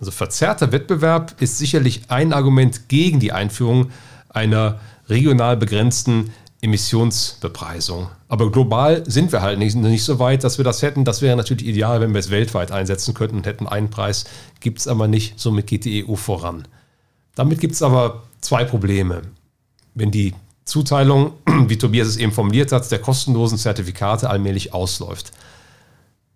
Also 0.00 0.10
verzerrter 0.10 0.72
Wettbewerb 0.72 1.34
ist 1.42 1.58
sicherlich 1.58 2.04
ein 2.08 2.32
Argument 2.32 2.88
gegen 2.88 3.20
die 3.20 3.32
Einführung 3.32 3.90
einer 4.30 4.80
regional 5.06 5.58
begrenzten 5.58 6.32
Emissionsbepreisung. 6.62 8.08
Aber 8.34 8.50
global 8.50 9.08
sind 9.08 9.30
wir 9.30 9.42
halt 9.42 9.60
nicht, 9.60 9.76
nicht 9.76 10.02
so 10.02 10.18
weit, 10.18 10.42
dass 10.42 10.58
wir 10.58 10.64
das 10.64 10.82
hätten. 10.82 11.04
Das 11.04 11.22
wäre 11.22 11.36
natürlich 11.36 11.68
ideal, 11.68 12.00
wenn 12.00 12.14
wir 12.14 12.18
es 12.18 12.30
weltweit 12.30 12.72
einsetzen 12.72 13.14
könnten 13.14 13.36
und 13.36 13.46
hätten 13.46 13.68
einen 13.68 13.90
Preis. 13.90 14.24
Gibt 14.58 14.80
es 14.80 14.88
aber 14.88 15.06
nicht, 15.06 15.38
somit 15.38 15.68
geht 15.68 15.84
die 15.84 16.04
EU 16.04 16.16
voran. 16.16 16.66
Damit 17.36 17.60
gibt 17.60 17.74
es 17.74 17.82
aber 17.82 18.24
zwei 18.40 18.64
Probleme. 18.64 19.22
Wenn 19.94 20.10
die 20.10 20.34
Zuteilung, 20.64 21.34
wie 21.68 21.78
Tobias 21.78 22.08
es 22.08 22.16
eben 22.16 22.32
formuliert 22.32 22.72
hat, 22.72 22.90
der 22.90 22.98
kostenlosen 22.98 23.56
Zertifikate 23.56 24.28
allmählich 24.28 24.74
ausläuft. 24.74 25.30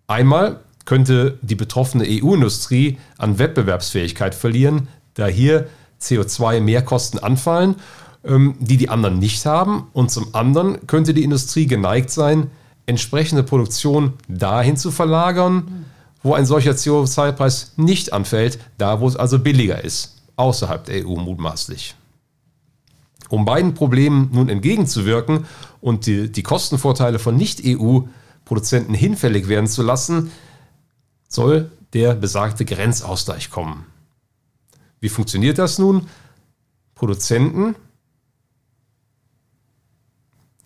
Einmal 0.07 0.61
könnte 0.85 1.37
die 1.41 1.55
betroffene 1.55 2.05
EU-Industrie 2.07 2.97
an 3.17 3.39
Wettbewerbsfähigkeit 3.39 4.35
verlieren, 4.35 4.87
da 5.15 5.27
hier 5.27 5.67
CO2-Mehrkosten 6.01 7.19
anfallen 7.19 7.75
die 8.23 8.77
die 8.77 8.89
anderen 8.89 9.19
nicht 9.19 9.45
haben. 9.45 9.87
Und 9.93 10.11
zum 10.11 10.35
anderen 10.35 10.85
könnte 10.87 11.13
die 11.13 11.23
Industrie 11.23 11.67
geneigt 11.67 12.11
sein, 12.11 12.51
entsprechende 12.85 13.43
Produktion 13.43 14.13
dahin 14.27 14.75
zu 14.75 14.91
verlagern, 14.91 15.85
wo 16.21 16.33
ein 16.33 16.45
solcher 16.45 16.71
CO2-Preis 16.71 17.73
nicht 17.77 18.11
anfällt, 18.11 18.59
da 18.77 18.99
wo 18.99 19.07
es 19.07 19.15
also 19.15 19.39
billiger 19.39 19.83
ist, 19.83 20.21
außerhalb 20.35 20.83
der 20.85 21.07
EU 21.07 21.15
mutmaßlich. 21.15 21.95
Um 23.29 23.45
beiden 23.45 23.73
Problemen 23.73 24.29
nun 24.33 24.49
entgegenzuwirken 24.49 25.45
und 25.81 26.07
die, 26.07 26.31
die 26.31 26.43
Kostenvorteile 26.43 27.19
von 27.19 27.37
Nicht-EU-Produzenten 27.37 28.95
hinfällig 28.95 29.47
werden 29.47 29.67
zu 29.67 29.83
lassen, 29.83 30.31
soll 31.27 31.71
der 31.93 32.15
besagte 32.15 32.65
Grenzausgleich 32.65 33.51
kommen. 33.51 33.85
Wie 34.99 35.09
funktioniert 35.09 35.59
das 35.59 35.77
nun? 35.77 36.07
Produzenten 36.95 37.75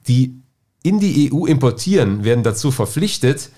die 0.07 0.39
in 0.83 1.00
die 1.00 1.31
EU 1.33 1.45
importieren, 1.45 2.24
werden 2.24 2.43
dazu 2.43 2.72
verpflichtet, 2.72 3.50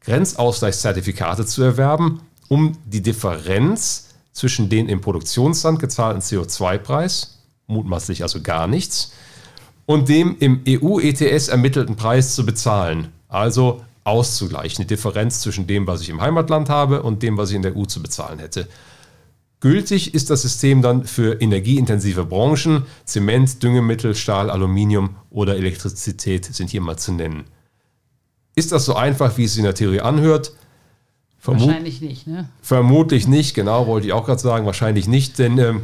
Grenzausgleichszertifikate 0.00 1.46
zu 1.46 1.62
erwerben, 1.62 2.22
um 2.48 2.76
die 2.84 3.02
Differenz 3.02 4.08
zwischen 4.32 4.68
den 4.68 4.88
im 4.88 5.00
Produktionsland 5.00 5.78
gezahlten 5.78 6.22
CO2-Preis, 6.22 7.38
mutmaßlich 7.66 8.22
also 8.22 8.40
gar 8.40 8.66
nichts, 8.66 9.12
und 9.86 10.08
dem 10.08 10.36
im 10.38 10.62
EU-ETS 10.66 11.48
ermittelten 11.48 11.96
Preis 11.96 12.34
zu 12.34 12.44
bezahlen. 12.44 13.08
Also 13.28 13.82
auszugleichen, 14.04 14.82
die 14.82 14.86
Differenz 14.86 15.40
zwischen 15.40 15.66
dem, 15.66 15.86
was 15.86 16.00
ich 16.00 16.08
im 16.08 16.20
Heimatland 16.20 16.68
habe 16.68 17.02
und 17.02 17.22
dem, 17.22 17.36
was 17.36 17.50
ich 17.50 17.56
in 17.56 17.62
der 17.62 17.76
EU 17.76 17.84
zu 17.84 18.02
bezahlen 18.02 18.38
hätte. 18.38 18.68
Gültig 19.60 20.14
ist 20.14 20.30
das 20.30 20.42
System 20.42 20.82
dann 20.82 21.04
für 21.04 21.40
energieintensive 21.40 22.24
Branchen. 22.24 22.84
Zement, 23.04 23.62
Düngemittel, 23.62 24.14
Stahl, 24.14 24.50
Aluminium 24.50 25.16
oder 25.30 25.56
Elektrizität 25.56 26.44
sind 26.44 26.70
hier 26.70 26.80
mal 26.80 26.96
zu 26.96 27.12
nennen. 27.12 27.44
Ist 28.54 28.70
das 28.72 28.84
so 28.84 28.94
einfach, 28.94 29.36
wie 29.36 29.44
es 29.44 29.52
sich 29.52 29.58
in 29.58 29.64
der 29.64 29.74
Theorie 29.74 30.00
anhört? 30.00 30.52
Vermu 31.40 31.66
wahrscheinlich 31.66 32.00
nicht, 32.00 32.26
ne? 32.26 32.48
Vermutlich 32.62 33.28
nicht, 33.28 33.54
genau, 33.54 33.86
wollte 33.86 34.06
ich 34.08 34.12
auch 34.12 34.26
gerade 34.26 34.40
sagen, 34.40 34.66
wahrscheinlich 34.66 35.06
nicht, 35.06 35.38
denn 35.38 35.58
äh, 35.58 35.74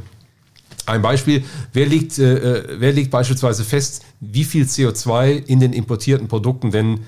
ein 0.87 1.03
Beispiel, 1.03 1.45
wer 1.73 1.87
legt, 1.87 2.19
äh, 2.19 2.35
äh, 2.35 2.77
wer 2.79 2.93
legt 2.93 3.11
beispielsweise 3.11 3.65
fest, 3.65 4.05
wie 4.21 4.45
viel 4.45 4.65
CO2 4.65 5.47
in 5.47 5.61
den 5.61 5.73
importierten 5.73 6.29
Produkten 6.29 6.71
denn 6.71 7.01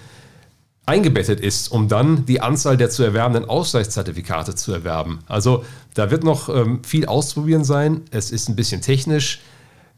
eingebettet 0.86 1.40
ist, 1.40 1.68
um 1.68 1.88
dann 1.88 2.24
die 2.26 2.40
Anzahl 2.40 2.76
der 2.76 2.90
zu 2.90 3.02
erwerbenden 3.02 3.48
Ausgleichszertifikate 3.48 4.54
zu 4.54 4.72
erwerben. 4.72 5.18
Also 5.26 5.64
da 5.94 6.10
wird 6.10 6.24
noch 6.24 6.48
ähm, 6.48 6.84
viel 6.84 7.06
ausprobieren 7.06 7.64
sein. 7.64 8.02
Es 8.12 8.30
ist 8.30 8.48
ein 8.48 8.56
bisschen 8.56 8.80
technisch. 8.80 9.40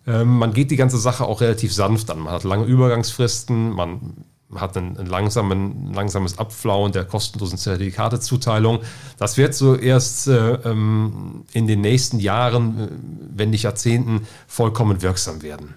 Ähm, 0.07 0.38
man 0.38 0.54
geht 0.54 0.71
die 0.71 0.76
ganze 0.76 0.99
Sache 0.99 1.26
auch 1.26 1.42
relativ 1.42 1.75
sanft 1.75 2.11
an. 2.11 2.21
Man 2.21 2.33
hat 2.33 2.45
lange 2.45 2.64
Übergangsfristen, 2.64 3.71
man 3.71 4.25
hat 4.54 4.78
ein, 4.78 4.97
ein, 4.97 5.07
langsamen, 5.07 5.92
langsames 5.92 6.38
Abflauen 6.38 6.92
der 6.92 7.04
kostenlosen 7.04 7.59
Zertifikatezuteilung. 7.59 8.80
Das 9.18 9.37
wird 9.37 9.54
so 9.54 9.76
erst 9.76 10.28
äh, 10.28 10.54
ähm, 10.64 11.45
in 11.52 11.66
den 11.66 11.83
nächsten 11.83 12.18
Jahren, 12.18 12.80
äh, 12.80 12.88
wenn 13.37 13.50
nicht 13.50 13.64
Jahrzehnten, 13.64 14.26
vollkommen 14.47 15.02
wirksam 15.02 15.42
werden. 15.42 15.75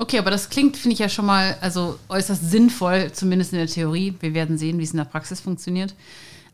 Okay, 0.00 0.18
aber 0.18 0.30
das 0.30 0.48
klingt, 0.48 0.78
finde 0.78 0.94
ich 0.94 0.98
ja 0.98 1.10
schon 1.10 1.26
mal 1.26 1.58
also 1.60 1.98
äußerst 2.08 2.50
sinnvoll, 2.50 3.12
zumindest 3.12 3.52
in 3.52 3.58
der 3.58 3.66
Theorie. 3.66 4.14
Wir 4.20 4.32
werden 4.32 4.56
sehen, 4.56 4.78
wie 4.78 4.82
es 4.82 4.92
in 4.92 4.96
der 4.96 5.04
Praxis 5.04 5.42
funktioniert. 5.42 5.94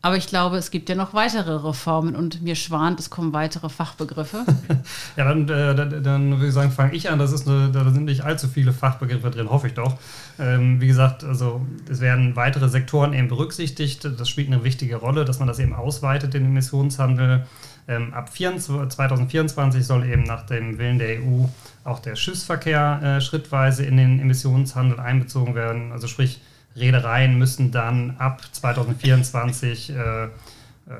Aber 0.02 0.16
ich 0.16 0.26
glaube, 0.26 0.56
es 0.56 0.72
gibt 0.72 0.88
ja 0.88 0.96
noch 0.96 1.14
weitere 1.14 1.52
Reformen 1.52 2.16
und 2.16 2.42
mir 2.42 2.56
schwant, 2.56 2.98
es 2.98 3.08
kommen 3.08 3.32
weitere 3.32 3.68
Fachbegriffe. 3.68 4.44
ja, 5.16 5.24
dann, 5.24 5.48
äh, 5.48 5.76
dann, 5.76 6.02
dann, 6.02 6.30
würde 6.32 6.48
ich 6.48 6.54
sagen, 6.54 6.72
fange 6.72 6.94
ich 6.94 7.08
an. 7.08 7.20
Das 7.20 7.30
ist 7.30 7.46
eine, 7.46 7.70
da 7.70 7.88
sind 7.88 8.06
nicht 8.06 8.24
allzu 8.24 8.48
viele 8.48 8.72
Fachbegriffe 8.72 9.30
drin, 9.30 9.48
hoffe 9.48 9.68
ich 9.68 9.74
doch. 9.74 9.96
Ähm, 10.40 10.80
wie 10.80 10.88
gesagt, 10.88 11.22
also 11.22 11.64
es 11.88 12.00
werden 12.00 12.34
weitere 12.34 12.68
Sektoren 12.68 13.12
eben 13.12 13.28
berücksichtigt. 13.28 14.04
Das 14.04 14.28
spielt 14.28 14.48
eine 14.48 14.64
wichtige 14.64 14.96
Rolle, 14.96 15.24
dass 15.24 15.38
man 15.38 15.46
das 15.46 15.60
eben 15.60 15.72
ausweitet, 15.72 16.34
den 16.34 16.46
Emissionshandel. 16.46 17.46
Ähm, 17.88 18.12
ab 18.14 18.30
24, 18.30 18.96
2024 18.96 19.86
soll 19.86 20.06
eben 20.06 20.24
nach 20.24 20.44
dem 20.46 20.78
Willen 20.78 20.98
der 20.98 21.20
EU 21.20 21.46
auch 21.84 22.00
der 22.00 22.16
Schiffsverkehr 22.16 23.00
äh, 23.02 23.20
schrittweise 23.20 23.84
in 23.84 23.96
den 23.96 24.18
Emissionshandel 24.18 24.98
einbezogen 24.98 25.54
werden. 25.54 25.92
Also 25.92 26.08
sprich, 26.08 26.40
Reedereien 26.74 27.38
müssen 27.38 27.70
dann 27.70 28.16
ab 28.18 28.42
2024 28.52 29.90
äh, 29.90 30.24
äh, 30.24 30.28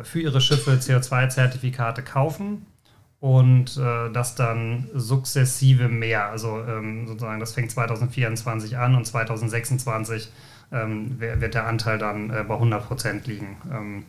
für 0.02 0.20
ihre 0.20 0.40
Schiffe 0.40 0.72
CO2-Zertifikate 0.72 2.02
kaufen 2.02 2.66
und 3.20 3.76
äh, 3.76 4.10
das 4.12 4.34
dann 4.34 4.88
sukzessive 4.94 5.88
mehr. 5.88 6.26
Also 6.26 6.62
ähm, 6.62 7.06
sozusagen, 7.06 7.40
das 7.40 7.52
fängt 7.52 7.70
2024 7.70 8.76
an 8.78 8.94
und 8.94 9.06
2026 9.06 10.30
ähm, 10.72 11.20
wird 11.20 11.54
der 11.54 11.66
Anteil 11.66 11.98
dann 11.98 12.30
äh, 12.30 12.44
bei 12.46 12.54
100 12.54 12.86
Prozent 12.86 13.26
liegen. 13.26 13.56
Ähm, 13.72 14.04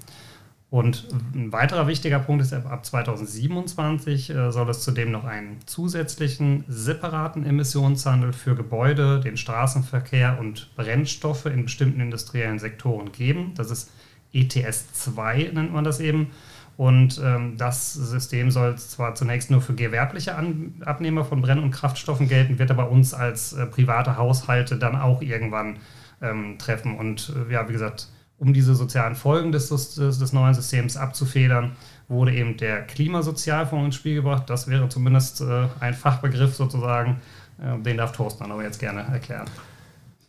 und 0.70 1.08
ein 1.34 1.54
weiterer 1.54 1.88
wichtiger 1.88 2.20
Punkt 2.20 2.42
ist, 2.42 2.52
ab 2.52 2.86
2027 2.86 4.30
äh, 4.30 4.52
soll 4.52 4.70
es 4.70 4.82
zudem 4.82 5.12
noch 5.12 5.24
einen 5.24 5.60
zusätzlichen 5.66 6.66
separaten 6.68 7.46
Emissionshandel 7.46 8.34
für 8.34 8.54
Gebäude, 8.54 9.22
den 9.22 9.38
Straßenverkehr 9.38 10.38
und 10.40 10.76
Brennstoffe 10.76 11.46
in 11.46 11.64
bestimmten 11.64 12.02
industriellen 12.02 12.60
Sektoren 12.60 13.14
geben. 13.14 13.54
Das 13.56 13.72
ist 13.72 13.92
ETS 14.34 14.92
2, 14.92 15.52
nennt 15.54 15.72
man 15.72 15.86
das 15.86 16.02
eben. 16.02 16.32
Und 16.76 17.20
ähm, 17.24 17.56
das 17.58 17.94
System 17.94 18.52
soll 18.52 18.78
zwar 18.78 19.16
zunächst 19.16 19.50
nur 19.50 19.62
für 19.62 19.74
gewerbliche 19.74 20.36
An 20.36 20.76
Abnehmer 20.86 21.24
von 21.24 21.42
Brenn- 21.42 21.64
und 21.64 21.72
Kraftstoffen 21.72 22.28
gelten, 22.28 22.60
wird 22.60 22.72
aber 22.72 22.92
uns 22.92 23.14
als 23.14 23.54
äh, 23.54 23.66
private 23.66 24.18
Haushalte 24.18 24.78
dann 24.78 24.98
auch 24.98 25.22
irgendwann 25.22 25.78
ähm, 26.22 26.58
treffen. 26.60 26.96
Und 26.98 27.34
äh, 27.50 27.54
ja, 27.54 27.68
wie 27.70 27.74
gesagt, 27.74 28.10
um 28.40 28.54
diese 28.54 28.76
sozialen 28.76 29.16
Folgen 29.16 29.52
des, 29.52 29.70
des, 29.70 29.96
des, 29.96 30.34
neuen 30.34 30.54
Systems 30.54 30.96
abzufedern, 30.96 31.76
wurde 32.08 32.34
eben 32.34 32.58
der 32.58 32.84
Klimasozialfonds 32.84 33.86
ins 33.86 33.96
Spiel 33.96 34.16
gebracht. 34.16 34.44
Das 34.48 34.68
wäre 34.68 34.88
zumindest 34.90 35.42
äh, 35.42 35.68
ein 35.80 35.94
Fachbegriff 35.94 36.56
sozusagen. 36.56 37.22
Äh, 37.60 37.82
den 37.82 37.98
darf 37.98 38.12
Thorsten 38.12 38.52
aber 38.52 38.64
jetzt 38.64 38.80
gerne 38.80 39.02
erklären. 39.02 39.48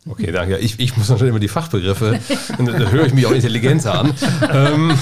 Okay, 0.09 0.33
danke. 0.33 0.57
Ich, 0.59 0.81
ich 0.81 0.97
muss 0.97 1.11
natürlich 1.11 1.31
immer 1.31 1.41
die 1.41 1.49
Fachbegriffe, 1.49 2.19
da 2.59 2.73
höre 2.91 3.07
ich 3.07 3.15
mich 3.15 3.27
auch 3.27 3.33
intelligenter 3.33 3.99
an. 3.99 4.15
ähm, 4.51 4.99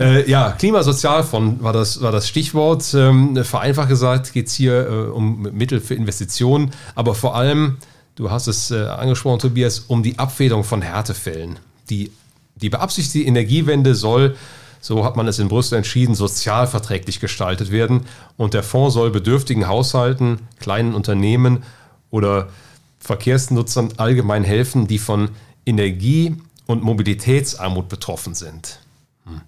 äh, 0.00 0.28
ja, 0.30 0.52
Klimasozialfonds 0.52 1.62
war 1.62 1.74
das, 1.74 2.00
war 2.00 2.10
das 2.10 2.26
Stichwort. 2.26 2.94
Ähm, 2.94 3.36
vereinfacht 3.44 3.88
gesagt 3.90 4.32
geht 4.32 4.46
es 4.46 4.54
hier 4.54 4.88
äh, 4.88 5.10
um 5.10 5.42
Mittel 5.52 5.80
für 5.80 5.94
Investitionen, 5.94 6.70
aber 6.94 7.14
vor 7.14 7.36
allem, 7.36 7.76
du 8.14 8.30
hast 8.30 8.46
es 8.46 8.70
äh, 8.70 8.86
angesprochen, 8.86 9.40
Tobias, 9.40 9.80
um 9.80 10.02
die 10.02 10.18
Abfederung 10.18 10.64
von 10.64 10.80
Härtefällen 10.80 11.58
die, 11.90 12.12
die 12.56 12.70
beabsichtigte 12.70 13.26
Energiewende 13.26 13.94
soll, 13.94 14.36
so 14.84 15.02
hat 15.02 15.16
man 15.16 15.26
es 15.26 15.38
in 15.38 15.48
Brüssel 15.48 15.78
entschieden, 15.78 16.14
sozialverträglich 16.14 17.18
gestaltet 17.18 17.70
werden. 17.70 18.02
Und 18.36 18.52
der 18.52 18.62
Fonds 18.62 18.92
soll 18.92 19.10
bedürftigen 19.10 19.66
Haushalten, 19.66 20.40
kleinen 20.60 20.94
Unternehmen 20.94 21.62
oder 22.10 22.50
Verkehrsnutzern 22.98 23.94
allgemein 23.96 24.44
helfen, 24.44 24.86
die 24.86 24.98
von 24.98 25.30
Energie- 25.64 26.36
und 26.66 26.82
Mobilitätsarmut 26.82 27.88
betroffen 27.88 28.34
sind. 28.34 28.80
Hm. 29.24 29.40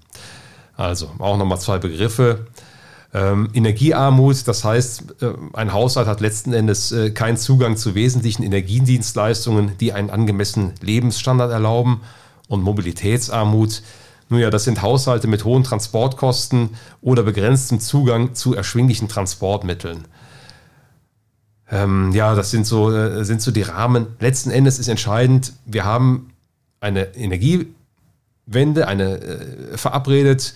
Also 0.74 1.10
auch 1.18 1.36
nochmal 1.36 1.60
zwei 1.60 1.78
Begriffe. 1.78 2.46
Ähm, 3.12 3.50
Energiearmut, 3.52 4.48
das 4.48 4.64
heißt, 4.64 5.22
äh, 5.22 5.32
ein 5.52 5.74
Haushalt 5.74 6.06
hat 6.06 6.20
letzten 6.20 6.54
Endes 6.54 6.92
äh, 6.92 7.10
keinen 7.10 7.36
Zugang 7.36 7.76
zu 7.76 7.94
wesentlichen 7.94 8.42
Energiedienstleistungen, 8.42 9.76
die 9.78 9.92
einen 9.92 10.08
angemessenen 10.08 10.72
Lebensstandard 10.80 11.52
erlauben 11.52 12.00
und 12.48 12.62
Mobilitätsarmut. 12.62 13.82
Nun 14.28 14.40
ja, 14.40 14.50
das 14.50 14.64
sind 14.64 14.82
Haushalte 14.82 15.28
mit 15.28 15.44
hohen 15.44 15.62
Transportkosten 15.62 16.70
oder 17.00 17.22
begrenztem 17.22 17.80
Zugang 17.80 18.34
zu 18.34 18.54
erschwinglichen 18.54 19.08
Transportmitteln. 19.08 20.06
Ähm, 21.70 22.12
ja, 22.12 22.34
das 22.34 22.50
sind 22.50 22.66
so, 22.66 22.92
äh, 22.92 23.24
sind 23.24 23.42
so 23.42 23.50
die 23.50 23.62
Rahmen. 23.62 24.06
Letzten 24.20 24.50
Endes 24.50 24.78
ist 24.78 24.88
entscheidend, 24.88 25.52
wir 25.64 25.84
haben 25.84 26.32
eine 26.80 27.14
Energiewende, 27.16 28.86
eine 28.86 29.20
äh, 29.20 29.76
verabredet 29.76 30.54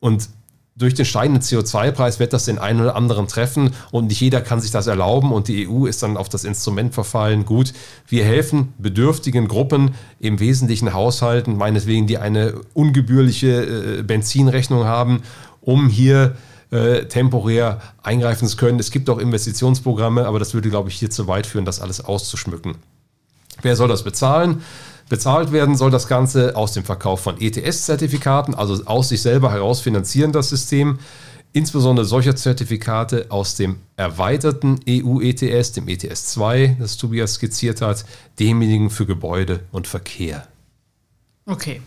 und 0.00 0.28
durch 0.78 0.94
den 0.94 1.04
steigenden 1.04 1.42
CO2-Preis 1.42 2.20
wird 2.20 2.32
das 2.32 2.44
den 2.44 2.58
einen 2.58 2.80
oder 2.80 2.94
anderen 2.94 3.26
treffen 3.26 3.72
und 3.90 4.06
nicht 4.06 4.20
jeder 4.20 4.40
kann 4.40 4.60
sich 4.60 4.70
das 4.70 4.86
erlauben 4.86 5.32
und 5.32 5.48
die 5.48 5.68
EU 5.68 5.86
ist 5.86 6.02
dann 6.04 6.16
auf 6.16 6.28
das 6.28 6.44
Instrument 6.44 6.94
verfallen. 6.94 7.44
Gut, 7.44 7.72
wir 8.06 8.24
helfen 8.24 8.72
bedürftigen 8.78 9.48
Gruppen, 9.48 9.96
im 10.20 10.38
Wesentlichen 10.38 10.94
Haushalten, 10.94 11.56
meinetwegen, 11.56 12.06
die 12.06 12.18
eine 12.18 12.54
ungebührliche 12.74 13.98
äh, 13.98 14.02
Benzinrechnung 14.02 14.84
haben, 14.84 15.22
um 15.60 15.88
hier 15.88 16.36
äh, 16.70 17.06
temporär 17.06 17.80
eingreifen 18.02 18.46
zu 18.46 18.56
können. 18.56 18.78
Es 18.78 18.92
gibt 18.92 19.10
auch 19.10 19.18
Investitionsprogramme, 19.18 20.26
aber 20.26 20.38
das 20.38 20.54
würde, 20.54 20.70
glaube 20.70 20.90
ich, 20.90 20.96
hier 20.96 21.10
zu 21.10 21.26
weit 21.26 21.46
führen, 21.46 21.64
das 21.64 21.80
alles 21.80 22.04
auszuschmücken. 22.04 22.76
Wer 23.62 23.74
soll 23.74 23.88
das 23.88 24.04
bezahlen? 24.04 24.62
Bezahlt 25.08 25.52
werden 25.52 25.76
soll 25.76 25.90
das 25.90 26.06
Ganze 26.06 26.54
aus 26.54 26.72
dem 26.72 26.84
Verkauf 26.84 27.20
von 27.20 27.40
ETS-Zertifikaten, 27.40 28.54
also 28.54 28.84
aus 28.84 29.08
sich 29.08 29.22
selber 29.22 29.50
heraus 29.52 29.80
finanzieren 29.80 30.32
das 30.32 30.50
System. 30.50 30.98
Insbesondere 31.52 32.04
solcher 32.04 32.36
Zertifikate 32.36 33.26
aus 33.30 33.56
dem 33.56 33.76
erweiterten 33.96 34.80
EU-ETS, 34.86 35.72
dem 35.72 35.88
ETS 35.88 36.26
2, 36.26 36.76
das 36.78 36.98
Tobias 36.98 37.34
skizziert 37.34 37.80
hat, 37.80 38.04
demjenigen 38.38 38.90
für 38.90 39.06
Gebäude 39.06 39.60
und 39.72 39.86
Verkehr. 39.86 40.46
Okay. 41.46 41.80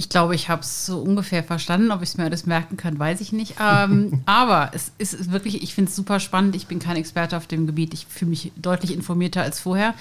Ich 0.00 0.08
glaube, 0.08 0.34
ich 0.34 0.48
habe 0.48 0.62
es 0.62 0.86
so 0.86 0.98
ungefähr 0.98 1.44
verstanden. 1.44 1.90
Ob 1.90 2.00
ich 2.00 2.08
es 2.08 2.16
mir 2.16 2.24
alles 2.24 2.46
merken 2.46 2.78
kann, 2.78 2.98
weiß 2.98 3.20
ich 3.20 3.32
nicht. 3.32 3.56
Ähm, 3.60 4.22
aber 4.26 4.70
es 4.72 4.92
ist 4.96 5.30
wirklich, 5.30 5.62
ich 5.62 5.74
finde 5.74 5.90
es 5.90 5.96
super 5.96 6.20
spannend. 6.20 6.56
Ich 6.56 6.66
bin 6.66 6.78
kein 6.78 6.96
Experte 6.96 7.36
auf 7.36 7.46
dem 7.46 7.66
Gebiet. 7.66 7.92
Ich 7.92 8.06
fühle 8.06 8.30
mich 8.30 8.50
deutlich 8.56 8.94
informierter 8.94 9.42
als 9.42 9.60
vorher. 9.60 9.92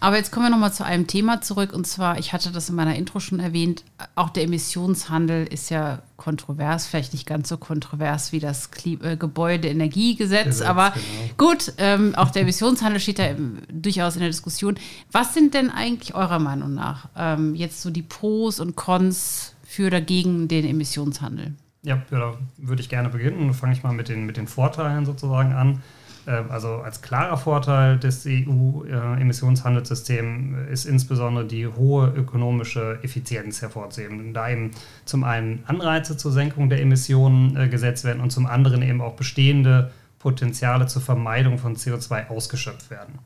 Aber 0.00 0.16
jetzt 0.16 0.32
kommen 0.32 0.46
wir 0.46 0.50
nochmal 0.50 0.72
zu 0.72 0.86
einem 0.86 1.06
Thema 1.06 1.42
zurück. 1.42 1.74
Und 1.74 1.86
zwar, 1.86 2.18
ich 2.18 2.32
hatte 2.32 2.50
das 2.50 2.70
in 2.70 2.76
meiner 2.76 2.96
Intro 2.96 3.20
schon 3.20 3.40
erwähnt, 3.40 3.84
auch 4.14 4.30
der 4.30 4.44
Emissionshandel 4.44 5.46
ist 5.46 5.68
ja 5.68 5.98
kontrovers, 6.22 6.86
vielleicht 6.86 7.12
nicht 7.12 7.26
ganz 7.26 7.48
so 7.48 7.56
kontrovers 7.56 8.30
wie 8.30 8.38
das 8.38 8.70
äh, 8.84 9.16
Gebäudeenergiegesetz. 9.16 10.62
aber 10.62 10.90
genau. 10.90 11.50
gut, 11.50 11.72
ähm, 11.78 12.14
auch 12.14 12.30
der 12.30 12.42
Emissionshandel 12.42 13.00
steht 13.00 13.18
da 13.18 13.30
durchaus 13.72 14.14
in 14.14 14.20
der 14.20 14.30
Diskussion. 14.30 14.78
Was 15.10 15.34
sind 15.34 15.54
denn 15.54 15.68
eigentlich 15.68 16.14
eurer 16.14 16.38
Meinung 16.38 16.74
nach 16.74 17.08
ähm, 17.16 17.56
jetzt 17.56 17.82
so 17.82 17.90
die 17.90 18.02
Pros 18.02 18.60
und 18.60 18.76
Cons 18.76 19.54
für 19.64 19.88
oder 19.88 20.00
gegen 20.00 20.46
den 20.46 20.64
Emissionshandel? 20.64 21.54
Ja, 21.82 21.96
ja 22.10 22.18
da 22.18 22.34
würde 22.56 22.82
ich 22.82 22.88
gerne 22.88 23.08
beginnen. 23.08 23.52
Fange 23.52 23.72
ich 23.72 23.82
mal 23.82 23.92
mit 23.92 24.08
den, 24.08 24.24
mit 24.24 24.36
den 24.36 24.46
Vorteilen 24.46 25.04
sozusagen 25.04 25.52
an. 25.52 25.82
Ähm, 26.26 26.50
also 26.50 26.76
als 26.76 27.02
klarer 27.02 27.36
Vorteil 27.36 27.98
des 27.98 28.24
EU-Emissionshandelssystems 28.26 30.70
ist 30.70 30.84
insbesondere 30.84 31.44
die 31.46 31.66
hohe 31.66 32.06
ökonomische 32.08 33.00
Effizienz 33.02 33.60
hervorzuheben, 33.62 34.32
da 34.32 34.48
eben 34.48 34.70
zum 35.04 35.24
einen 35.24 35.64
Anreize 35.66 36.16
zur 36.16 36.30
Senkung 36.32 36.68
der 36.68 36.80
Emissionen 36.80 37.56
äh, 37.56 37.68
gesetzt 37.68 38.04
werden 38.04 38.22
und 38.22 38.30
zum 38.30 38.46
anderen 38.46 38.82
eben 38.82 39.00
auch 39.00 39.14
bestehende 39.14 39.90
Potenziale 40.18 40.86
zur 40.86 41.02
Vermeidung 41.02 41.58
von 41.58 41.76
CO2 41.76 42.28
ausgeschöpft 42.28 42.90
werden. 42.90 43.18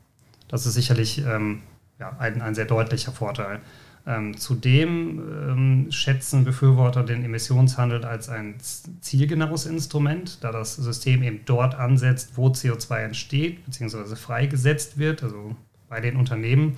Das 0.47 0.65
ist 0.65 0.73
sicherlich 0.73 1.23
ähm, 1.25 1.61
ja, 1.99 2.15
ein, 2.19 2.41
ein 2.41 2.55
sehr 2.55 2.65
deutlicher 2.65 3.11
Vorteil. 3.11 3.61
Ähm, 4.05 4.37
zudem 4.37 5.19
ähm, 5.19 5.91
schätzen 5.91 6.45
Befürworter 6.45 7.03
den 7.03 7.25
Emissionshandel 7.25 8.05
als 8.05 8.29
ein 8.29 8.55
zielgenaues 9.01 9.65
Instrument, 9.65 10.41
da 10.45 10.53
das 10.53 10.77
System 10.77 11.23
eben 11.23 11.41
dort 11.43 11.75
ansetzt, 11.75 12.31
wo 12.35 12.47
CO2 12.47 12.99
entsteht 12.99 13.65
bzw. 13.65 14.15
freigesetzt 14.15 14.97
wird, 14.97 15.23
also 15.23 15.57
bei 15.89 15.99
den 15.99 16.15
Unternehmen, 16.15 16.75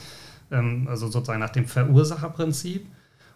ähm, 0.50 0.88
also 0.90 1.08
sozusagen 1.08 1.40
nach 1.40 1.52
dem 1.52 1.66
Verursacherprinzip. 1.66 2.88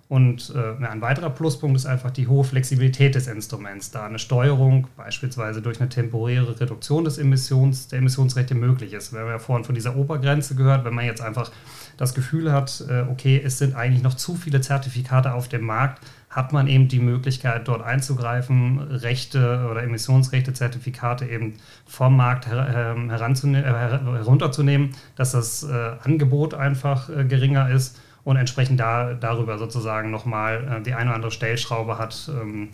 Und 0.09 0.53
äh, 0.53 0.85
ein 0.85 1.01
weiterer 1.01 1.29
Pluspunkt 1.29 1.77
ist 1.77 1.85
einfach 1.85 2.11
die 2.11 2.27
hohe 2.27 2.43
Flexibilität 2.43 3.15
des 3.15 3.27
Instruments, 3.27 3.89
da 3.89 4.05
eine 4.05 4.19
Steuerung 4.19 4.87
beispielsweise 4.97 5.61
durch 5.61 5.79
eine 5.79 5.89
temporäre 5.89 6.59
Reduktion 6.59 7.05
des 7.05 7.17
Emissions, 7.17 7.87
der 7.87 7.99
Emissionsrechte 7.99 8.53
möglich 8.53 8.93
ist. 8.93 9.13
Wir 9.13 9.21
haben 9.21 9.29
ja 9.29 9.39
vorhin 9.39 9.63
von 9.63 9.75
dieser 9.75 9.95
Obergrenze 9.95 10.55
gehört, 10.55 10.83
wenn 10.83 10.93
man 10.93 11.05
jetzt 11.05 11.21
einfach 11.21 11.51
das 11.97 12.13
Gefühl 12.13 12.51
hat, 12.51 12.83
äh, 12.89 13.05
okay, 13.09 13.41
es 13.43 13.57
sind 13.57 13.75
eigentlich 13.75 14.03
noch 14.03 14.15
zu 14.15 14.35
viele 14.35 14.59
Zertifikate 14.59 15.33
auf 15.33 15.47
dem 15.47 15.63
Markt, 15.63 16.03
hat 16.29 16.51
man 16.51 16.67
eben 16.67 16.89
die 16.89 16.99
Möglichkeit, 16.99 17.67
dort 17.67 17.81
einzugreifen, 17.81 18.79
Rechte 18.79 19.67
oder 19.71 19.83
Emissionsrechte, 19.83 20.51
Zertifikate 20.53 21.25
eben 21.25 21.53
vom 21.85 22.17
Markt 22.17 22.47
ähm, 22.51 23.09
äh, 23.09 23.13
herunterzunehmen, 23.13 24.89
dass 25.15 25.31
das 25.31 25.63
äh, 25.63 25.91
Angebot 26.03 26.55
einfach 26.55 27.07
geringer 27.07 27.69
ist 27.69 27.97
und 28.23 28.37
entsprechend 28.37 28.79
da, 28.79 29.13
darüber 29.13 29.57
sozusagen 29.57 30.11
nochmal 30.11 30.79
äh, 30.79 30.83
die 30.83 30.93
eine 30.93 31.09
oder 31.09 31.15
andere 31.15 31.31
Stellschraube 31.31 31.97
hat, 31.97 32.29
ähm, 32.29 32.69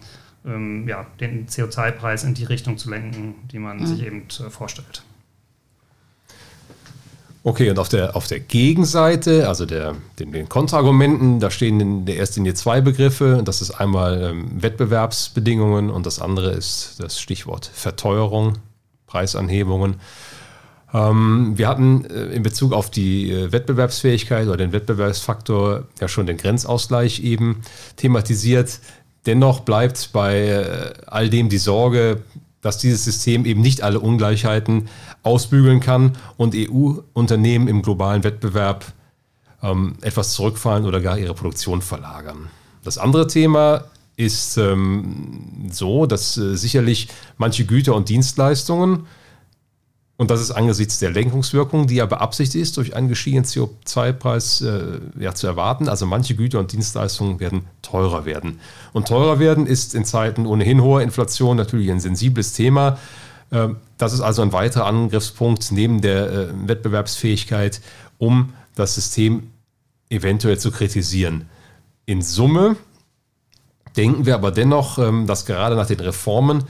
ähm, 0.45 0.87
ja, 0.87 1.05
den 1.19 1.47
CO2-Preis 1.47 2.23
in 2.23 2.33
die 2.33 2.45
Richtung 2.45 2.77
zu 2.77 2.89
lenken, 2.89 3.35
die 3.51 3.59
man 3.59 3.79
mhm. 3.79 3.85
sich 3.85 4.05
eben 4.05 4.23
äh, 4.39 4.49
vorstellt. 4.49 5.03
Okay, 7.41 7.69
und 7.69 7.79
auf 7.79 7.87
der, 7.87 8.17
auf 8.17 8.27
der 8.27 8.41
Gegenseite, 8.41 9.47
also 9.47 9.65
der, 9.65 9.95
den, 10.19 10.33
den 10.33 10.49
Kontraargumenten, 10.49 11.39
da 11.39 11.49
stehen 11.49 11.79
in 11.79 12.05
der 12.05 12.17
ersten 12.17 12.41
Linie 12.41 12.53
zwei 12.53 12.81
Begriffe. 12.81 13.41
Das 13.45 13.61
ist 13.61 13.71
einmal 13.71 14.21
ähm, 14.21 14.61
Wettbewerbsbedingungen 14.61 15.89
und 15.89 16.05
das 16.05 16.21
andere 16.21 16.51
ist 16.51 16.97
das 16.99 17.19
Stichwort 17.19 17.65
Verteuerung, 17.73 18.57
Preisanhebungen. 19.07 19.95
Ähm, 20.93 21.53
wir 21.55 21.67
hatten 21.67 22.05
äh, 22.05 22.25
in 22.33 22.43
Bezug 22.43 22.73
auf 22.73 22.89
die 22.89 23.31
äh, 23.31 23.51
Wettbewerbsfähigkeit 23.51 24.47
oder 24.47 24.57
den 24.57 24.71
Wettbewerbsfaktor 24.71 25.83
ja 25.99 26.07
schon 26.07 26.25
den 26.25 26.37
Grenzausgleich 26.37 27.23
eben 27.23 27.61
thematisiert. 27.95 28.79
Dennoch 29.25 29.59
bleibt 29.61 30.11
bei 30.13 30.47
äh, 30.47 30.93
all 31.05 31.29
dem 31.29 31.49
die 31.49 31.59
Sorge, 31.59 32.23
dass 32.61 32.77
dieses 32.79 33.05
System 33.05 33.45
eben 33.45 33.61
nicht 33.61 33.83
alle 33.83 33.99
Ungleichheiten 33.99 34.89
ausbügeln 35.23 35.79
kann 35.79 36.13
und 36.37 36.55
EU-Unternehmen 36.55 37.67
im 37.67 37.81
globalen 37.81 38.23
Wettbewerb 38.23 38.85
ähm, 39.61 39.95
etwas 40.01 40.33
zurückfallen 40.33 40.85
oder 40.85 41.01
gar 41.01 41.17
ihre 41.17 41.35
Produktion 41.35 41.81
verlagern. 41.81 42.47
Das 42.83 42.97
andere 42.97 43.27
Thema 43.27 43.85
ist 44.17 44.57
ähm, 44.57 45.69
so, 45.71 46.05
dass 46.05 46.33
sicherlich 46.33 47.07
manche 47.37 47.65
Güter 47.65 47.95
und 47.95 48.09
Dienstleistungen 48.09 49.05
und 50.19 50.29
das 50.29 50.41
ist 50.41 50.51
angesichts 50.51 50.99
der 50.99 51.11
Lenkungswirkung, 51.11 51.87
die 51.87 51.95
ja 51.95 52.05
beabsichtigt 52.05 52.61
ist, 52.61 52.75
durch 52.75 52.93
einen 52.93 53.07
gestiegenen 53.07 53.45
CO2-Preis 53.45 54.59
äh, 54.59 54.99
ja, 55.17 55.33
zu 55.33 55.47
erwarten. 55.47 55.87
Also 55.87 56.05
manche 56.05 56.35
Güter 56.35 56.59
und 56.59 56.73
Dienstleistungen 56.73 57.39
werden 57.39 57.61
teurer 57.81 58.25
werden. 58.25 58.59
Und 58.91 59.07
teurer 59.07 59.39
werden 59.39 59.65
ist 59.65 59.95
in 59.95 60.03
Zeiten 60.03 60.45
ohnehin 60.45 60.81
hoher 60.81 61.01
Inflation 61.03 61.55
natürlich 61.55 61.89
ein 61.89 62.01
sensibles 62.01 62.51
Thema. 62.51 62.99
Äh, 63.51 63.69
das 63.97 64.11
ist 64.11 64.19
also 64.19 64.41
ein 64.41 64.51
weiterer 64.51 64.87
Angriffspunkt 64.87 65.71
neben 65.71 66.01
der 66.01 66.29
äh, 66.29 66.47
Wettbewerbsfähigkeit, 66.67 67.79
um 68.17 68.51
das 68.75 68.95
System 68.95 69.51
eventuell 70.09 70.59
zu 70.59 70.71
kritisieren. 70.71 71.45
In 72.05 72.21
Summe 72.21 72.75
denken 73.95 74.25
wir 74.25 74.35
aber 74.35 74.51
dennoch, 74.51 74.97
ähm, 74.97 75.27
dass 75.27 75.45
gerade 75.45 75.77
nach 75.77 75.87
den 75.87 76.01
Reformen 76.01 76.65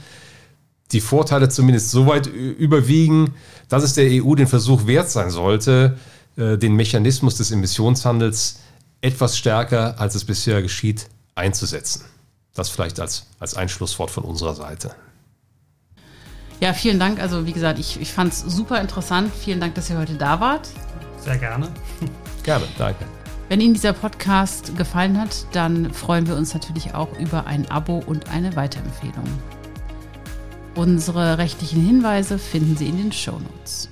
die 0.92 1.00
Vorteile 1.00 1.48
zumindest 1.48 1.90
so 1.90 2.06
weit 2.06 2.26
überwiegen, 2.26 3.34
dass 3.68 3.82
es 3.82 3.94
der 3.94 4.08
EU 4.10 4.34
den 4.34 4.46
Versuch 4.46 4.86
wert 4.86 5.10
sein 5.10 5.30
sollte, 5.30 5.98
äh, 6.36 6.58
den 6.58 6.74
Mechanismus 6.74 7.36
des 7.36 7.50
Emissionshandels 7.50 8.58
etwas 9.00 9.38
stärker, 9.38 9.98
als 9.98 10.14
es 10.14 10.24
bisher 10.24 10.62
geschieht, 10.62 11.06
einzusetzen. 11.34 12.04
Das 12.54 12.68
vielleicht 12.68 13.00
als, 13.00 13.26
als 13.38 13.54
Einschlusswort 13.54 14.10
von 14.10 14.24
unserer 14.24 14.54
Seite. 14.54 14.94
Ja, 16.60 16.74
vielen 16.74 16.98
Dank. 16.98 17.20
Also 17.20 17.46
wie 17.46 17.52
gesagt, 17.52 17.78
ich, 17.78 18.00
ich 18.00 18.12
fand 18.12 18.32
es 18.32 18.40
super 18.40 18.80
interessant. 18.80 19.32
Vielen 19.34 19.60
Dank, 19.60 19.74
dass 19.76 19.88
ihr 19.88 19.96
heute 19.96 20.14
da 20.14 20.40
wart. 20.40 20.68
Sehr 21.24 21.38
gerne. 21.38 21.68
Gerne, 22.42 22.64
danke. 22.78 23.04
Wenn 23.48 23.60
Ihnen 23.60 23.74
dieser 23.74 23.92
Podcast 23.92 24.76
gefallen 24.76 25.20
hat, 25.20 25.44
dann 25.52 25.92
freuen 25.92 26.26
wir 26.26 26.36
uns 26.36 26.54
natürlich 26.54 26.94
auch 26.94 27.18
über 27.18 27.46
ein 27.46 27.70
Abo 27.70 28.02
und 28.06 28.30
eine 28.30 28.54
Weiterempfehlung. 28.56 29.26
Unsere 30.74 31.38
rechtlichen 31.38 31.84
Hinweise 31.84 32.38
finden 32.38 32.76
Sie 32.76 32.88
in 32.88 32.96
den 32.96 33.12
Show 33.12 33.38
Notes. 33.38 33.89